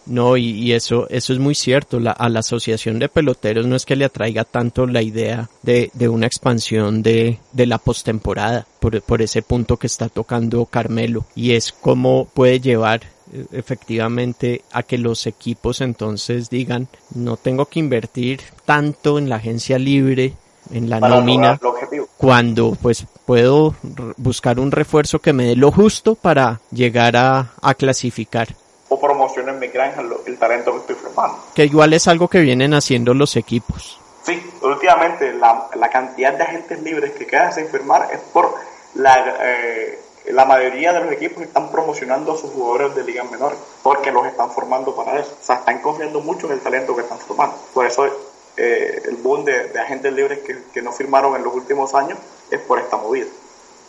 No, 0.07 0.37
y, 0.37 0.51
y 0.51 0.73
eso, 0.73 1.07
eso 1.09 1.33
es 1.33 1.39
muy 1.39 1.53
cierto. 1.53 1.99
La, 1.99 2.11
a 2.11 2.29
la 2.29 2.39
asociación 2.39 2.97
de 2.97 3.09
peloteros 3.09 3.65
no 3.65 3.75
es 3.75 3.85
que 3.85 3.95
le 3.95 4.05
atraiga 4.05 4.45
tanto 4.45 4.87
la 4.87 5.01
idea 5.01 5.49
de, 5.63 5.91
de 5.93 6.07
una 6.07 6.27
expansión 6.27 7.03
de, 7.03 7.39
de 7.51 7.65
la 7.65 7.77
postemporada, 7.77 8.65
por, 8.79 9.01
por 9.01 9.21
ese 9.21 9.41
punto 9.41 9.77
que 9.77 9.87
está 9.87 10.07
tocando 10.07 10.65
Carmelo. 10.65 11.25
Y 11.35 11.51
es 11.51 11.73
cómo 11.73 12.25
puede 12.33 12.61
llevar 12.61 13.01
eh, 13.33 13.45
efectivamente 13.51 14.61
a 14.71 14.83
que 14.83 14.97
los 14.97 15.27
equipos 15.27 15.81
entonces 15.81 16.49
digan, 16.49 16.87
no 17.13 17.35
tengo 17.35 17.65
que 17.65 17.79
invertir 17.79 18.39
tanto 18.65 19.17
en 19.17 19.27
la 19.27 19.35
agencia 19.35 19.77
libre, 19.77 20.33
en 20.71 20.89
la 20.89 20.99
para 20.99 21.15
nómina, 21.15 21.59
cuando 22.17 22.77
pues 22.81 23.05
puedo 23.25 23.75
buscar 24.17 24.59
un 24.59 24.71
refuerzo 24.71 25.19
que 25.19 25.33
me 25.33 25.45
dé 25.45 25.55
lo 25.55 25.71
justo 25.71 26.15
para 26.15 26.61
llegar 26.71 27.15
a, 27.17 27.51
a 27.61 27.73
clasificar. 27.73 28.47
Promociono 29.27 29.51
en 29.53 29.59
mi 29.59 29.67
granja 29.67 30.01
lo- 30.01 30.21
el 30.25 30.37
talento 30.37 30.71
que 30.73 30.77
estoy 30.79 30.95
formando. 30.95 31.37
que 31.53 31.65
igual 31.65 31.93
es 31.93 32.07
algo 32.07 32.27
que 32.27 32.39
vienen 32.39 32.73
haciendo 32.73 33.13
los 33.13 33.35
equipos. 33.35 33.99
Sí, 34.23 34.41
últimamente 34.61 35.33
la, 35.33 35.69
la 35.75 35.89
cantidad 35.89 36.33
de 36.33 36.43
agentes 36.43 36.81
libres 36.81 37.11
que 37.13 37.25
quedan 37.25 37.53
sin 37.53 37.67
firmar 37.67 38.09
es 38.11 38.19
por 38.33 38.53
la, 38.95 39.37
eh, 39.41 39.99
la 40.27 40.43
mayoría 40.45 40.91
de 40.93 41.01
los 41.01 41.11
equipos 41.13 41.43
están 41.43 41.71
promocionando 41.71 42.33
a 42.33 42.37
sus 42.37 42.51
jugadores 42.51 42.95
de 42.95 43.03
ligas 43.05 43.29
menores 43.31 43.57
porque 43.83 44.11
los 44.11 44.25
están 44.27 44.51
formando 44.51 44.95
para 44.95 45.19
eso. 45.19 45.31
O 45.41 45.43
sea, 45.45 45.55
están 45.57 45.79
confiando 45.81 46.19
mucho 46.21 46.47
en 46.47 46.53
el 46.53 46.59
talento 46.59 46.95
que 46.95 47.01
están 47.03 47.19
formando. 47.19 47.55
Por 47.73 47.85
eso 47.85 48.05
eh, 48.57 49.01
el 49.05 49.15
boom 49.17 49.45
de, 49.45 49.69
de 49.69 49.79
agentes 49.79 50.11
libres 50.13 50.39
que, 50.39 50.57
que 50.73 50.81
no 50.81 50.91
firmaron 50.91 51.35
en 51.35 51.43
los 51.43 51.53
últimos 51.53 51.93
años 51.93 52.17
es 52.51 52.59
por 52.61 52.79
esta 52.79 52.97
movida. 52.97 53.27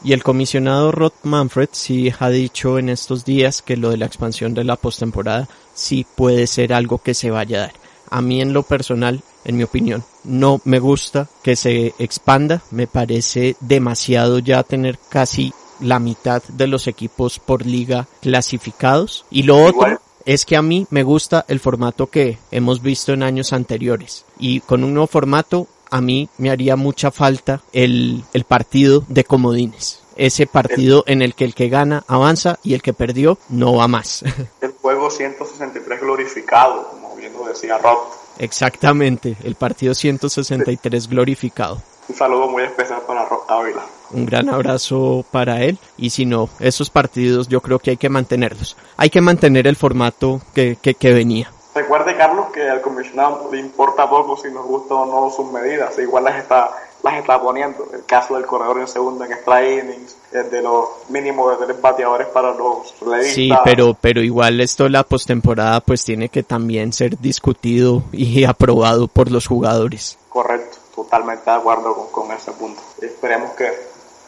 Y 0.05 0.13
el 0.13 0.23
comisionado 0.23 0.93
Rod 0.93 1.13
Manfred 1.25 1.71
sí 1.73 2.13
ha 2.19 2.31
dicho 2.31 2.79
en 2.79 2.89
estos 2.89 3.25
días 3.25 3.63
que 3.63 3.77
lo 3.77 3.91
de 3.91 3.97
la 3.97 4.07
expansión 4.07 4.55
de 4.55 4.65
la 4.65 4.77
postemporada 4.77 5.49
sí 5.75 6.07
puede 6.17 6.47
ser 6.47 6.73
algo 6.73 6.99
que 6.99 7.15
se 7.15 7.31
vaya 7.31 7.59
a 7.59 7.61
dar. 7.63 7.73
A 8.11 8.23
mí 8.23 8.41
en 8.41 8.53
lo 8.53 8.63
personal, 8.63 9.21
en 9.45 9.57
mi 9.57 9.65
opinión, 9.65 10.05
no 10.25 10.61
me 10.65 10.79
gusta 10.79 11.29
que 11.43 11.57
se 11.57 11.95
expanda. 11.99 12.63
Me 12.71 12.87
parece 12.87 13.57
demasiado 13.61 14.39
ya 14.39 14.63
tener 14.63 14.99
casi 15.09 15.53
la 15.81 15.99
mitad 15.99 16.43
de 16.45 16.67
los 16.67 16.87
equipos 16.87 17.39
por 17.39 17.67
liga 17.67 18.09
clasificados. 18.21 19.25
Y 19.31 19.43
lo 19.43 19.63
otro 19.63 20.01
es 20.25 20.45
que 20.45 20.57
a 20.57 20.63
mí 20.63 20.87
me 20.91 21.03
gusta 21.03 21.45
el 21.49 21.61
formato 21.61 22.09
que 22.09 22.39
hemos 22.51 22.83
visto 22.83 23.13
en 23.13 23.23
años 23.23 23.53
anteriores. 23.53 24.25
Y 24.39 24.61
con 24.61 24.85
un 24.85 24.95
nuevo 24.95 25.07
formato, 25.07 25.67
a 25.91 26.01
mí 26.01 26.29
me 26.39 26.51
haría 26.51 26.77
mucha 26.77 27.11
falta 27.11 27.63
el, 27.73 28.25
el 28.33 28.45
partido 28.45 29.05
de 29.09 29.25
comodines. 29.25 30.03
Ese 30.17 30.47
partido 30.47 31.05
en 31.07 31.23
el 31.23 31.35
que 31.35 31.45
el 31.45 31.55
que 31.55 31.69
gana 31.69 32.05
avanza 32.09 32.59
y 32.65 32.75
el 32.75 32.83
que 32.83 32.93
perdió 32.93 33.39
no 33.49 33.77
va 33.77 33.87
más. 33.87 34.25
El 34.61 34.73
juego 34.73 35.11
163 35.11 36.01
glorificado, 36.01 36.89
como 36.91 37.15
bien 37.15 37.33
lo 37.33 37.47
decía 37.47 37.79
Rob. 37.79 37.99
Exactamente, 38.39 39.37
el 39.45 39.55
partido 39.55 39.95
163 39.95 41.09
glorificado. 41.09 41.83
Un 42.09 42.15
saludo 42.15 42.49
muy 42.49 42.63
especial 42.63 43.03
para 43.07 43.27
Rob 43.27 43.43
Ávila. 43.49 43.85
Un 44.11 44.25
gran 44.25 44.49
abrazo 44.49 45.25
para 45.31 45.63
él 45.63 45.79
y 45.97 46.11
si 46.11 46.25
no, 46.25 46.49
esos 46.59 46.89
partidos 46.89 47.49
yo 47.49 47.61
creo 47.61 47.79
que 47.79 47.91
hay 47.91 47.97
que 47.97 48.09
mantenerlos. 48.09 48.77
Hay 48.97 49.11
que 49.11 49.21
mantener 49.21 49.67
el 49.67 49.77
formato 49.77 50.41
que, 50.55 50.79
que, 50.81 50.95
que 50.95 51.13
venía. 51.13 51.53
Recuerde, 51.75 52.17
Carlos, 52.17 52.47
que 52.53 52.69
al 52.69 52.81
comisionado 52.81 53.49
le 53.53 53.61
importa 53.61 54.09
poco 54.09 54.37
si 54.37 54.51
nos 54.51 54.65
gustan 54.67 54.99
o 54.99 55.07
no 55.07 55.31
sus 55.31 55.51
medidas, 55.53 55.99
igual 55.99 56.25
las 56.25 56.37
está, 56.37 56.71
las 57.03 57.15
está 57.15 57.41
poniendo. 57.41 57.87
El 57.93 58.05
caso 58.05 58.35
del 58.35 58.47
corredor 58.47 58.81
en 58.81 58.89
segunda 58.89 59.27
en 59.27 59.33
extra 59.33 59.65
innings, 59.65 60.17
el 60.33 60.51
de 60.51 60.63
los 60.63 60.89
mínimos 61.09 61.59
de 61.59 61.67
tres 61.67 61.81
bateadores 61.81 62.29
para 62.29 62.53
los 62.53 62.95
relevistas. 63.01 63.35
Sí, 63.35 63.51
pero, 63.65 63.95
pero 64.01 64.23
igual 64.23 64.61
esto 64.61 64.89
la 64.89 65.05
postemporada 65.05 65.81
pues 65.81 66.05
tiene 66.05 66.31
que 66.31 66.43
también 66.43 66.93
ser 66.93 67.19
discutido 67.19 68.03
y 68.13 68.45
aprobado 68.45 69.07
por 69.07 69.31
los 69.31 69.47
jugadores. 69.47 70.19
Correcto, 70.31 70.79
totalmente 70.95 71.51
de 71.51 71.57
acuerdo 71.57 71.95
con, 71.95 72.25
con 72.27 72.37
ese 72.37 72.53
punto. 72.53 72.81
Esperemos 73.01 73.53
que, 73.53 73.71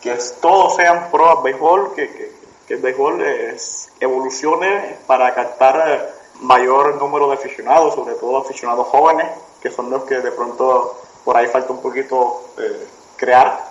que 0.02 0.16
todos 0.40 0.76
sean 0.76 1.10
pro 1.10 1.38
al 1.38 1.42
béisbol, 1.42 1.94
que, 1.94 2.08
que, 2.08 2.32
que 2.68 2.74
el 2.74 2.80
béisbol 2.80 3.22
es, 3.22 3.90
evolucione 3.98 4.96
para 5.06 5.34
captar 5.34 5.82
eh, 5.88 6.19
mayor 6.42 6.96
número 6.96 7.28
de 7.28 7.34
aficionados, 7.34 7.94
sobre 7.94 8.14
todo 8.14 8.38
aficionados 8.38 8.86
jóvenes, 8.88 9.26
que 9.62 9.70
son 9.70 9.90
los 9.90 10.04
que 10.04 10.20
de 10.20 10.32
pronto 10.32 10.96
por 11.24 11.36
ahí 11.36 11.46
falta 11.46 11.72
un 11.72 11.82
poquito 11.82 12.42
eh, 12.58 12.86
crear. 13.16 13.70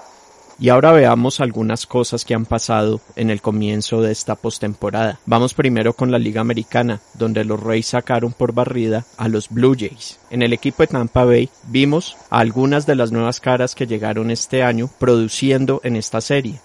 Y 0.61 0.67
ahora 0.67 0.91
veamos 0.91 1.39
algunas 1.39 1.87
cosas 1.87 2.25
que 2.25 2.35
han 2.35 2.45
pasado 2.45 2.99
en 3.15 3.29
el 3.29 3.41
comienzo 3.41 4.01
de 4.01 4.11
esta 4.11 4.35
postemporada. 4.35 5.17
Vamos 5.25 5.53
primero 5.53 5.93
con 5.93 6.11
la 6.11 6.19
Liga 6.19 6.41
Americana, 6.41 6.99
donde 7.13 7.45
los 7.45 7.63
Rays 7.63 7.87
sacaron 7.87 8.33
por 8.33 8.51
barrida 8.53 9.05
a 9.15 9.29
los 9.29 9.47
Blue 9.47 9.73
Jays. 9.79 10.19
En 10.29 10.41
el 10.41 10.51
equipo 10.51 10.83
de 10.83 10.87
Tampa 10.87 11.23
Bay 11.23 11.49
vimos 11.63 12.17
a 12.29 12.39
algunas 12.39 12.85
de 12.85 12.95
las 12.95 13.13
nuevas 13.13 13.39
caras 13.39 13.73
que 13.73 13.87
llegaron 13.87 14.31
este 14.31 14.61
año 14.61 14.89
produciendo 14.99 15.79
en 15.85 15.95
esta 15.95 16.19
serie. 16.19 16.59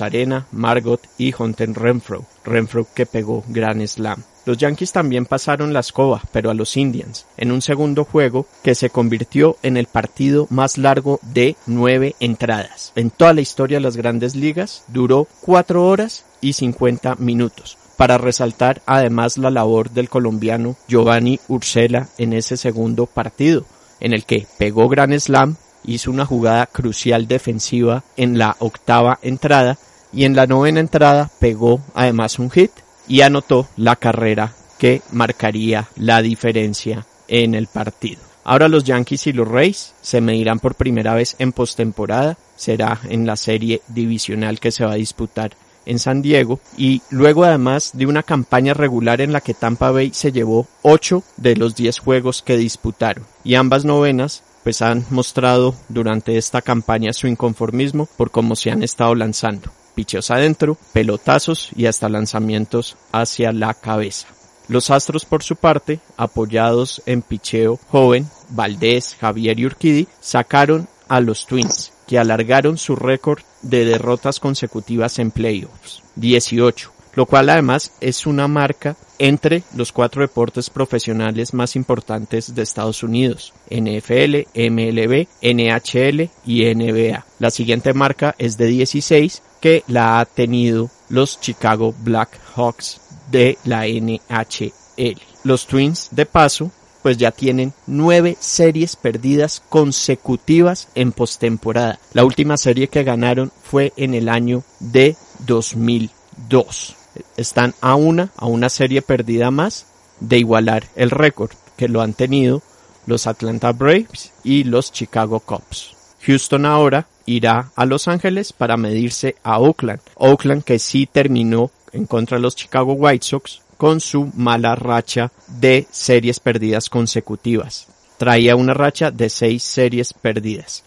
Arena, 0.00 0.46
Margot 0.52 1.00
y 1.18 1.34
Hunter 1.36 1.72
Renfro. 1.72 2.24
Renfro 2.44 2.86
que 2.94 3.06
pegó 3.06 3.42
Gran 3.48 3.86
Slam. 3.88 4.22
Los 4.44 4.58
Yankees 4.58 4.92
también 4.92 5.24
pasaron 5.24 5.72
la 5.72 5.80
escoba, 5.80 6.22
pero 6.32 6.50
a 6.50 6.54
los 6.54 6.76
Indians, 6.76 7.26
en 7.36 7.52
un 7.52 7.62
segundo 7.62 8.04
juego 8.04 8.46
que 8.62 8.74
se 8.74 8.90
convirtió 8.90 9.56
en 9.62 9.76
el 9.76 9.86
partido 9.86 10.46
más 10.50 10.78
largo 10.78 11.20
de 11.22 11.56
nueve 11.66 12.16
entradas. 12.18 12.92
En 12.96 13.10
toda 13.10 13.34
la 13.34 13.40
historia 13.40 13.76
de 13.76 13.82
las 13.82 13.96
grandes 13.96 14.34
ligas 14.34 14.84
duró 14.88 15.28
cuatro 15.40 15.86
horas 15.86 16.24
y 16.40 16.54
cincuenta 16.54 17.14
minutos 17.16 17.78
para 17.96 18.18
resaltar 18.18 18.82
además 18.84 19.38
la 19.38 19.50
labor 19.50 19.90
del 19.90 20.08
colombiano 20.08 20.74
Giovanni 20.88 21.38
Ursela 21.46 22.08
en 22.18 22.32
ese 22.32 22.56
segundo 22.56 23.06
partido, 23.06 23.64
en 24.00 24.12
el 24.12 24.24
que 24.24 24.46
pegó 24.58 24.88
Gran 24.88 25.18
Slam, 25.20 25.56
hizo 25.84 26.10
una 26.10 26.26
jugada 26.26 26.66
crucial 26.66 27.28
defensiva 27.28 28.02
en 28.16 28.38
la 28.38 28.56
octava 28.58 29.20
entrada 29.22 29.78
y 30.12 30.24
en 30.24 30.34
la 30.34 30.46
novena 30.46 30.80
entrada 30.80 31.30
pegó 31.38 31.80
además 31.94 32.40
un 32.40 32.50
hit 32.50 32.72
y 33.08 33.20
anotó 33.22 33.68
la 33.76 33.96
carrera 33.96 34.54
que 34.78 35.02
marcaría 35.12 35.88
la 35.96 36.22
diferencia 36.22 37.06
en 37.28 37.54
el 37.54 37.66
partido. 37.66 38.20
Ahora 38.44 38.68
los 38.68 38.84
Yankees 38.84 39.28
y 39.28 39.32
los 39.32 39.46
Rays 39.46 39.94
se 40.00 40.20
medirán 40.20 40.58
por 40.58 40.74
primera 40.74 41.14
vez 41.14 41.36
en 41.38 41.52
postemporada, 41.52 42.36
será 42.56 43.00
en 43.08 43.26
la 43.26 43.36
serie 43.36 43.82
divisional 43.88 44.58
que 44.58 44.72
se 44.72 44.84
va 44.84 44.92
a 44.92 44.96
disputar 44.96 45.52
en 45.86 45.98
San 45.98 46.22
Diego. 46.22 46.58
Y 46.76 47.02
luego 47.10 47.44
además 47.44 47.92
de 47.94 48.06
una 48.06 48.22
campaña 48.22 48.74
regular 48.74 49.20
en 49.20 49.32
la 49.32 49.40
que 49.40 49.54
Tampa 49.54 49.90
Bay 49.90 50.10
se 50.12 50.32
llevó 50.32 50.66
8 50.82 51.22
de 51.36 51.56
los 51.56 51.76
10 51.76 51.98
juegos 52.00 52.42
que 52.42 52.56
disputaron. 52.56 53.24
Y 53.44 53.54
ambas 53.54 53.84
novenas 53.84 54.42
pues 54.64 54.82
han 54.82 55.04
mostrado 55.10 55.74
durante 55.88 56.36
esta 56.36 56.62
campaña 56.62 57.12
su 57.12 57.26
inconformismo 57.26 58.08
por 58.16 58.30
cómo 58.30 58.54
se 58.56 58.70
han 58.70 58.82
estado 58.82 59.14
lanzando 59.14 59.70
picheos 59.94 60.30
adentro, 60.30 60.76
pelotazos 60.92 61.70
y 61.76 61.86
hasta 61.86 62.08
lanzamientos 62.08 62.96
hacia 63.12 63.52
la 63.52 63.74
cabeza. 63.74 64.28
Los 64.68 64.90
Astros 64.90 65.24
por 65.24 65.42
su 65.42 65.56
parte, 65.56 66.00
apoyados 66.16 67.02
en 67.06 67.22
picheo 67.22 67.78
joven, 67.88 68.28
Valdés, 68.50 69.16
Javier 69.20 69.58
y 69.58 69.66
Urquidi, 69.66 70.08
sacaron 70.20 70.88
a 71.08 71.20
los 71.20 71.46
Twins, 71.46 71.92
que 72.06 72.18
alargaron 72.18 72.78
su 72.78 72.96
récord 72.96 73.42
de 73.60 73.84
derrotas 73.84 74.40
consecutivas 74.40 75.18
en 75.18 75.30
playoffs, 75.30 76.02
18, 76.16 76.92
lo 77.14 77.26
cual 77.26 77.50
además 77.50 77.92
es 78.00 78.26
una 78.26 78.48
marca 78.48 78.96
entre 79.18 79.62
los 79.76 79.92
cuatro 79.92 80.22
deportes 80.22 80.70
profesionales 80.70 81.54
más 81.54 81.76
importantes 81.76 82.54
de 82.54 82.62
Estados 82.62 83.02
Unidos, 83.02 83.52
NFL, 83.70 84.48
MLB, 84.54 85.26
NHL 85.42 86.30
y 86.46 86.74
NBA. 86.74 87.24
La 87.38 87.50
siguiente 87.50 87.92
marca 87.92 88.34
es 88.38 88.56
de 88.56 88.66
16, 88.66 89.42
que 89.62 89.84
la 89.86 90.18
ha 90.18 90.24
tenido 90.26 90.90
los 91.08 91.40
Chicago 91.40 91.94
Blackhawks 92.00 93.00
de 93.30 93.56
la 93.64 93.86
NHL. 93.86 95.22
Los 95.44 95.66
Twins, 95.66 96.08
de 96.10 96.26
paso, 96.26 96.70
pues 97.02 97.16
ya 97.16 97.30
tienen 97.30 97.72
nueve 97.86 98.36
series 98.40 98.96
perdidas 98.96 99.62
consecutivas 99.68 100.88
en 100.94 101.12
postemporada. 101.12 102.00
La 102.12 102.24
última 102.24 102.56
serie 102.56 102.88
que 102.88 103.04
ganaron 103.04 103.52
fue 103.62 103.92
en 103.96 104.14
el 104.14 104.28
año 104.28 104.64
de 104.80 105.16
2002. 105.46 106.96
Están 107.36 107.74
a 107.80 107.94
una, 107.94 108.30
a 108.36 108.46
una 108.46 108.68
serie 108.68 109.00
perdida 109.00 109.50
más 109.52 109.86
de 110.18 110.38
igualar 110.38 110.88
el 110.96 111.10
récord 111.10 111.50
que 111.76 111.88
lo 111.88 112.02
han 112.02 112.14
tenido 112.14 112.62
los 113.06 113.26
Atlanta 113.26 113.72
Braves 113.72 114.32
y 114.42 114.64
los 114.64 114.90
Chicago 114.90 115.40
Cubs. 115.40 115.96
Houston 116.24 116.66
ahora 116.66 117.06
irá 117.26 117.70
a 117.76 117.86
Los 117.86 118.08
Ángeles 118.08 118.52
para 118.52 118.76
medirse 118.76 119.36
a 119.42 119.58
Oakland. 119.58 120.00
Oakland 120.16 120.64
que 120.64 120.78
sí 120.78 121.08
terminó 121.10 121.70
en 121.92 122.06
contra 122.06 122.38
de 122.38 122.42
los 122.42 122.56
Chicago 122.56 122.94
White 122.94 123.24
Sox 123.24 123.60
con 123.76 124.00
su 124.00 124.30
mala 124.36 124.74
racha 124.74 125.32
de 125.48 125.86
series 125.90 126.40
perdidas 126.40 126.88
consecutivas. 126.88 127.88
Traía 128.16 128.54
una 128.54 128.74
racha 128.74 129.10
de 129.10 129.28
seis 129.28 129.62
series 129.64 130.12
perdidas. 130.12 130.84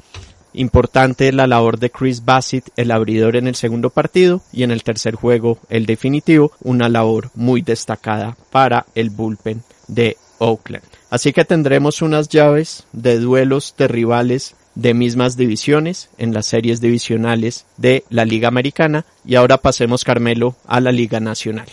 Importante 0.54 1.34
la 1.34 1.48
labor 1.48 1.78
de 1.78 1.90
Chris 1.92 2.24
Bassett, 2.24 2.70
el 2.78 2.92
abridor 2.92 3.36
en 3.36 3.48
el 3.48 3.56
segundo 3.56 3.90
partido 3.90 4.42
y 4.54 4.64
en 4.64 4.72
el 4.72 4.84
tercer 4.84 5.16
juego, 5.16 5.60
el 5.70 5.86
definitivo, 5.86 6.54
una 6.62 6.88
labor 6.88 7.32
muy 7.36 7.62
destacada 7.62 8.38
para 8.52 8.86
el 8.96 9.10
bullpen 9.10 9.64
de 9.90 10.16
Oakland. 10.38 10.86
Así 11.10 11.34
que 11.34 11.44
tendremos 11.44 12.02
unas 12.02 12.30
llaves 12.30 12.86
de 12.94 13.20
duelos 13.20 13.76
de 13.78 13.90
rivales 13.90 14.56
de 14.76 14.94
mismas 14.94 15.38
divisiones 15.38 16.10
en 16.18 16.34
las 16.34 16.46
series 16.46 16.82
divisionales 16.82 17.66
de 17.78 18.04
la 18.10 18.26
Liga 18.26 18.48
Americana 18.48 19.06
y 19.24 19.36
ahora 19.36 19.58
pasemos 19.58 20.04
Carmelo 20.04 20.56
a 20.68 20.80
la 20.80 20.92
Liga 20.92 21.20
Nacional. 21.20 21.68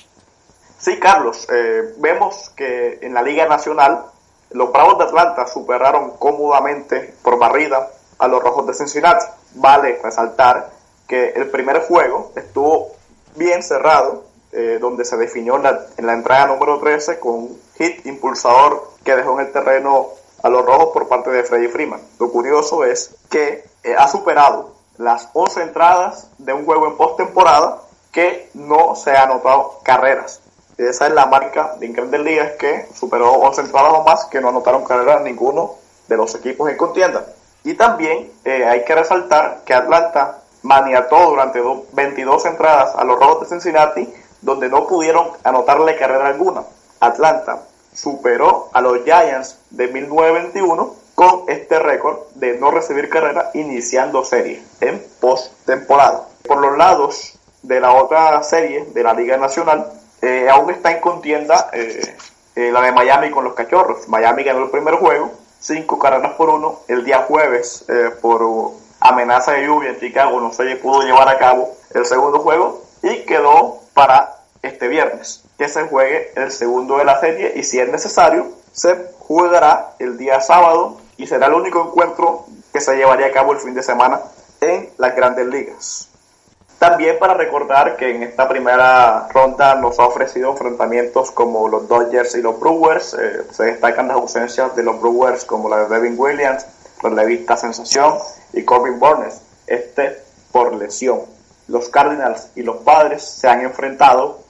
Sí, 0.79 0.99
Carlos, 0.99 1.47
eh, 1.53 1.95
vemos 1.99 2.51
que 2.57 2.99
en 3.03 3.15
la 3.15 3.23
Liga 3.23 3.47
Nacional 3.47 4.05
los 4.51 4.73
Bravos 4.73 4.99
de 4.99 5.05
Atlanta 5.05 5.47
superaron 5.47 6.12
cómodamente 6.19 7.15
por 7.23 7.38
barrida 7.38 7.88
a 8.19 8.29
los 8.29 8.43
Rojos 8.43 8.67
de 8.67 8.75
Cincinnati. 8.75 9.25
Vale 9.55 9.99
resaltar 10.03 10.71
que 11.07 11.31
el 11.31 11.51
primer 11.51 11.81
juego 11.83 12.33
estuvo 12.37 12.93
bien 13.37 13.62
cerrado, 13.62 14.25
eh, 14.53 14.79
donde 14.81 15.05
se 15.05 15.17
definió 15.17 15.57
en 15.57 15.62
la, 15.62 15.87
en 15.97 16.07
la 16.07 16.15
entrada 16.15 16.47
número 16.47 16.79
13 16.79 17.19
con 17.19 17.35
un 17.35 17.61
hit 17.79 18.05
impulsador 18.07 18.93
que 19.05 19.17
dejó 19.17 19.38
en 19.41 19.47
el 19.47 19.53
terreno 19.53 20.09
a 20.43 20.49
los 20.49 20.65
rojos 20.65 20.91
por 20.93 21.09
parte 21.09 21.31
de 21.31 21.45
Freddy 21.45 21.69
Freeman. 21.69 22.01
Lo 22.19 22.31
curioso 22.31 22.85
es 22.85 23.15
que 23.31 23.65
eh, 23.85 23.95
ha 23.97 24.09
superado 24.09 24.73
las 24.99 25.29
11 25.33 25.63
entradas 25.63 26.29
de 26.39 26.53
un 26.53 26.65
juego 26.65 26.87
en 26.87 26.97
postemporada 26.97 27.79
que 28.11 28.51
no 28.55 28.95
se 28.95 29.13
ha 29.13 29.25
anotado 29.25 29.81
carreras. 29.83 30.41
Esa 30.77 31.07
es 31.07 31.13
la 31.13 31.27
marca 31.27 31.75
de 31.79 31.89
Grandes 31.89 32.21
Ligas 32.21 32.53
que 32.59 32.89
superó 32.95 33.33
11 33.33 33.63
entradas 33.63 33.93
o 33.95 34.03
más 34.05 34.25
que 34.27 34.41
no 34.41 34.49
anotaron 34.49 34.85
carreras 34.85 35.23
ninguno 35.23 35.75
de 36.09 36.17
los 36.17 36.35
equipos 36.35 36.71
en 36.71 36.77
contienda. 36.77 37.25
Y 37.65 37.75
también 37.75 38.31
eh, 38.45 38.65
hay 38.65 38.85
que 38.85 38.95
resaltar 38.95 39.63
que 39.65 39.75
Atlanta 39.75 40.39
maniató 40.63 41.31
durante 41.31 41.61
22 41.93 42.47
entradas 42.47 42.95
a 42.97 43.05
los 43.05 43.19
Rojos 43.19 43.43
de 43.43 43.47
Cincinnati 43.49 44.13
donde 44.41 44.69
no 44.69 44.87
pudieron 44.87 45.29
anotarle 45.45 45.97
carrera 45.97 46.27
alguna. 46.27 46.65
Atlanta 47.01 47.63
superó 47.93 48.71
a 48.73 48.81
los 48.81 49.05
Giants 49.05 49.59
de 49.71 49.89
1921 49.89 50.95
con 51.15 51.45
este 51.49 51.79
récord 51.79 52.19
de 52.35 52.59
no 52.59 52.71
recibir 52.71 53.09
carrera 53.09 53.51
iniciando 53.55 54.25
serie 54.25 54.63
en 54.81 55.03
postemporada. 55.21 56.27
Por 56.47 56.59
los 56.59 56.77
lados 56.77 57.39
de 57.63 57.81
la 57.81 57.93
otra 57.93 58.43
serie 58.43 58.87
de 58.87 59.03
la 59.03 59.15
Liga 59.15 59.37
Nacional, 59.37 59.93
eh, 60.21 60.49
aún 60.49 60.71
está 60.71 60.91
en 60.93 61.01
contienda 61.01 61.71
eh, 61.73 62.17
eh, 62.57 62.71
la 62.73 62.81
de 62.83 62.93
Miami 62.93 63.31
con 63.31 63.45
los 63.45 63.55
Cachorros. 63.55 64.09
Miami 64.09 64.43
ganó 64.43 64.65
el 64.65 64.71
primer 64.71 64.95
juego, 64.95 65.33
cinco 65.61 65.99
carreras 65.99 66.33
por 66.33 66.49
uno. 66.49 66.81
El 66.89 67.05
día 67.05 67.25
jueves, 67.29 67.85
por 68.21 68.43
amenaza 69.01 69.53
de 69.53 69.67
lluvia 69.67 69.91
en 69.91 70.01
Chicago, 70.01 70.41
no 70.41 70.53
se 70.53 70.77
pudo 70.77 71.03
llevar 71.03 71.29
a 71.29 71.39
cabo 71.39 71.75
el 71.95 72.07
segundo 72.07 72.41
juego 72.41 72.83
y 73.03 73.25
quedó 73.25 73.81
para 73.95 74.42
este 74.62 74.88
viernes 74.88 75.44
que 75.59 75.68
se 75.68 75.83
juegue 75.83 76.33
el 76.37 76.51
segundo 76.51 76.98
de 76.98 77.05
la 77.05 77.20
serie 77.20 77.53
y 77.57 77.62
si 77.64 77.81
es 77.81 77.88
necesario 77.88 78.48
se 78.72 79.12
jugará 79.18 79.94
el 79.98 80.16
día 80.16 80.40
sábado 80.40 80.98
y 81.16 81.27
será 81.27 81.46
el 81.46 81.55
único 81.55 81.88
encuentro 81.88 82.46
que 82.72 82.81
se 82.81 82.96
llevaría 82.96 83.27
a 83.27 83.33
cabo 83.33 83.53
el 83.53 83.59
fin 83.59 83.75
de 83.75 83.83
semana 83.83 84.20
en 84.61 84.88
las 84.96 85.14
grandes 85.14 85.46
ligas. 85.46 86.09
También 86.79 87.16
para 87.20 87.35
recordar 87.35 87.96
que 87.96 88.11
en 88.11 88.25
esta 88.25 88.48
primera 88.48 89.29
ronda 89.29 89.77
nos 89.77 90.01
ha 90.01 90.07
ofrecido 90.07 90.51
enfrentamientos 90.51 91.31
como 91.31 91.68
los 91.68 91.87
Dodgers 91.87 92.35
y 92.35 92.42
los 92.42 92.59
Brewers. 92.59 93.14
Eh, 93.14 93.44
se 93.53 93.64
destacan 93.66 94.09
las 94.09 94.16
ausencias 94.16 94.75
de 94.75 94.83
los 94.83 95.01
Brewers 95.01 95.44
como 95.44 95.68
la 95.68 95.85
de 95.85 95.94
Devin 95.94 96.18
Williams, 96.18 96.66
relevista 97.01 97.57
sensación, 97.57 98.14
y 98.53 98.64
Corbin 98.64 98.98
Burnes, 98.98 99.42
este 99.68 100.25
por 100.51 100.75
lesión. 100.75 101.20
Los 101.68 101.88
Cardinals 101.88 102.48
y 102.57 102.62
los 102.62 102.79
Padres 102.79 103.22
se 103.22 103.48
han 103.48 103.61
enfrentado 103.61 104.42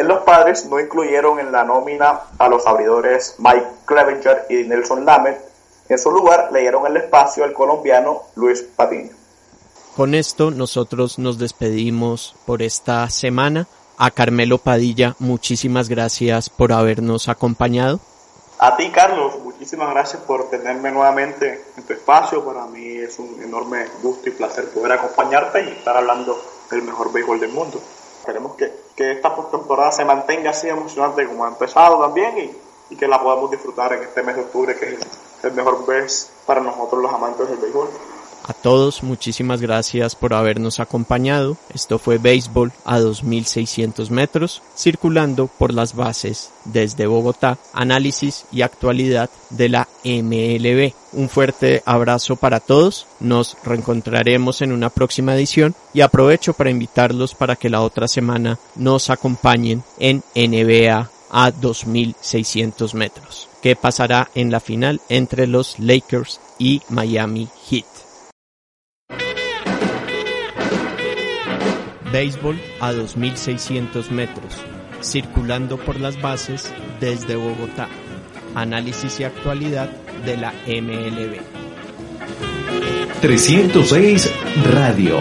en 0.00 0.08
los 0.08 0.20
padres 0.20 0.64
no 0.64 0.80
incluyeron 0.80 1.38
en 1.40 1.52
la 1.52 1.62
nómina 1.62 2.20
a 2.38 2.48
los 2.48 2.66
abridores 2.66 3.34
Mike 3.38 3.66
Clevenger 3.84 4.46
y 4.48 4.64
Nelson 4.64 5.04
Lamet. 5.04 5.38
En 5.90 5.98
su 5.98 6.10
lugar 6.10 6.48
le 6.52 6.60
dieron 6.60 6.86
el 6.86 6.96
espacio 6.96 7.44
al 7.44 7.52
colombiano 7.52 8.22
Luis 8.34 8.62
Patiño. 8.62 9.10
Con 9.94 10.14
esto 10.14 10.50
nosotros 10.50 11.18
nos 11.18 11.38
despedimos 11.38 12.34
por 12.46 12.62
esta 12.62 13.10
semana. 13.10 13.66
A 13.98 14.10
Carmelo 14.10 14.56
Padilla, 14.56 15.16
muchísimas 15.18 15.90
gracias 15.90 16.48
por 16.48 16.72
habernos 16.72 17.28
acompañado. 17.28 18.00
A 18.58 18.78
ti, 18.78 18.90
Carlos, 18.90 19.34
muchísimas 19.44 19.90
gracias 19.90 20.22
por 20.22 20.48
tenerme 20.48 20.90
nuevamente 20.90 21.62
en 21.76 21.82
tu 21.82 21.92
espacio. 21.92 22.42
Para 22.42 22.64
mí 22.64 22.88
es 22.88 23.18
un 23.18 23.42
enorme 23.42 23.84
gusto 24.02 24.30
y 24.30 24.32
placer 24.32 24.70
poder 24.70 24.92
acompañarte 24.92 25.62
y 25.62 25.68
estar 25.68 25.94
hablando 25.94 26.42
del 26.70 26.84
mejor 26.84 27.12
béisbol 27.12 27.38
del 27.38 27.52
mundo. 27.52 27.82
Esperemos 28.20 28.54
que, 28.54 28.70
que 28.94 29.12
esta 29.12 29.34
postemporada 29.34 29.90
se 29.92 30.04
mantenga 30.04 30.50
así 30.50 30.68
emocionante 30.68 31.26
como 31.26 31.46
ha 31.46 31.48
empezado 31.48 31.98
también 32.00 32.38
y, 32.38 32.94
y, 32.94 32.96
que 32.96 33.08
la 33.08 33.18
podamos 33.18 33.50
disfrutar 33.50 33.94
en 33.94 34.02
este 34.02 34.22
mes 34.22 34.36
de 34.36 34.42
octubre, 34.42 34.76
que 34.76 34.92
es 34.92 34.98
el, 35.42 35.52
mejor 35.52 35.88
mes 35.88 36.30
para 36.44 36.60
nosotros 36.60 37.00
los 37.00 37.12
amantes 37.12 37.48
del 37.48 37.56
béisbol. 37.56 37.88
A 38.44 38.52
todos, 38.52 39.02
muchísimas 39.02 39.62
gracias 39.62 40.14
por 40.16 40.34
habernos 40.34 40.80
acompañado. 40.80 41.56
Esto 41.72 41.98
fue 41.98 42.18
Béisbol 42.18 42.72
a 42.84 42.98
2600 42.98 44.10
metros, 44.10 44.62
circulando 44.76 45.46
por 45.46 45.72
las 45.72 45.94
bases 45.94 46.50
desde 46.64 47.06
Bogotá, 47.06 47.56
análisis 47.72 48.44
y 48.52 48.62
actualidad 48.62 49.30
de 49.48 49.70
la 49.70 49.88
MLB. 50.04 50.92
Un 51.12 51.28
fuerte 51.28 51.82
abrazo 51.84 52.36
para 52.36 52.60
todos, 52.60 53.06
nos 53.20 53.56
reencontraremos 53.64 54.62
en 54.62 54.72
una 54.72 54.90
próxima 54.90 55.34
edición 55.34 55.74
y 55.92 56.00
aprovecho 56.00 56.52
para 56.52 56.70
invitarlos 56.70 57.34
para 57.34 57.56
que 57.56 57.70
la 57.70 57.82
otra 57.82 58.08
semana 58.08 58.58
nos 58.76 59.10
acompañen 59.10 59.82
en 59.98 60.22
NBA 60.34 61.10
a 61.30 61.50
2600 61.50 62.94
metros. 62.94 63.48
¿Qué 63.62 63.76
pasará 63.76 64.30
en 64.34 64.50
la 64.50 64.60
final 64.60 65.00
entre 65.08 65.46
los 65.46 65.78
Lakers 65.78 66.40
y 66.58 66.82
Miami 66.88 67.48
Heat? 67.68 67.84
Béisbol 72.12 72.60
a 72.80 72.92
2.600 72.92 74.10
metros, 74.10 74.56
circulando 75.00 75.76
por 75.76 76.00
las 76.00 76.20
bases 76.20 76.72
desde 76.98 77.36
Bogotá. 77.36 77.88
Análisis 78.54 79.18
y 79.20 79.24
actualidad 79.24 79.88
de 80.24 80.36
la 80.36 80.52
MLB. 80.66 81.40
306 83.20 84.30
Radio. 84.72 85.18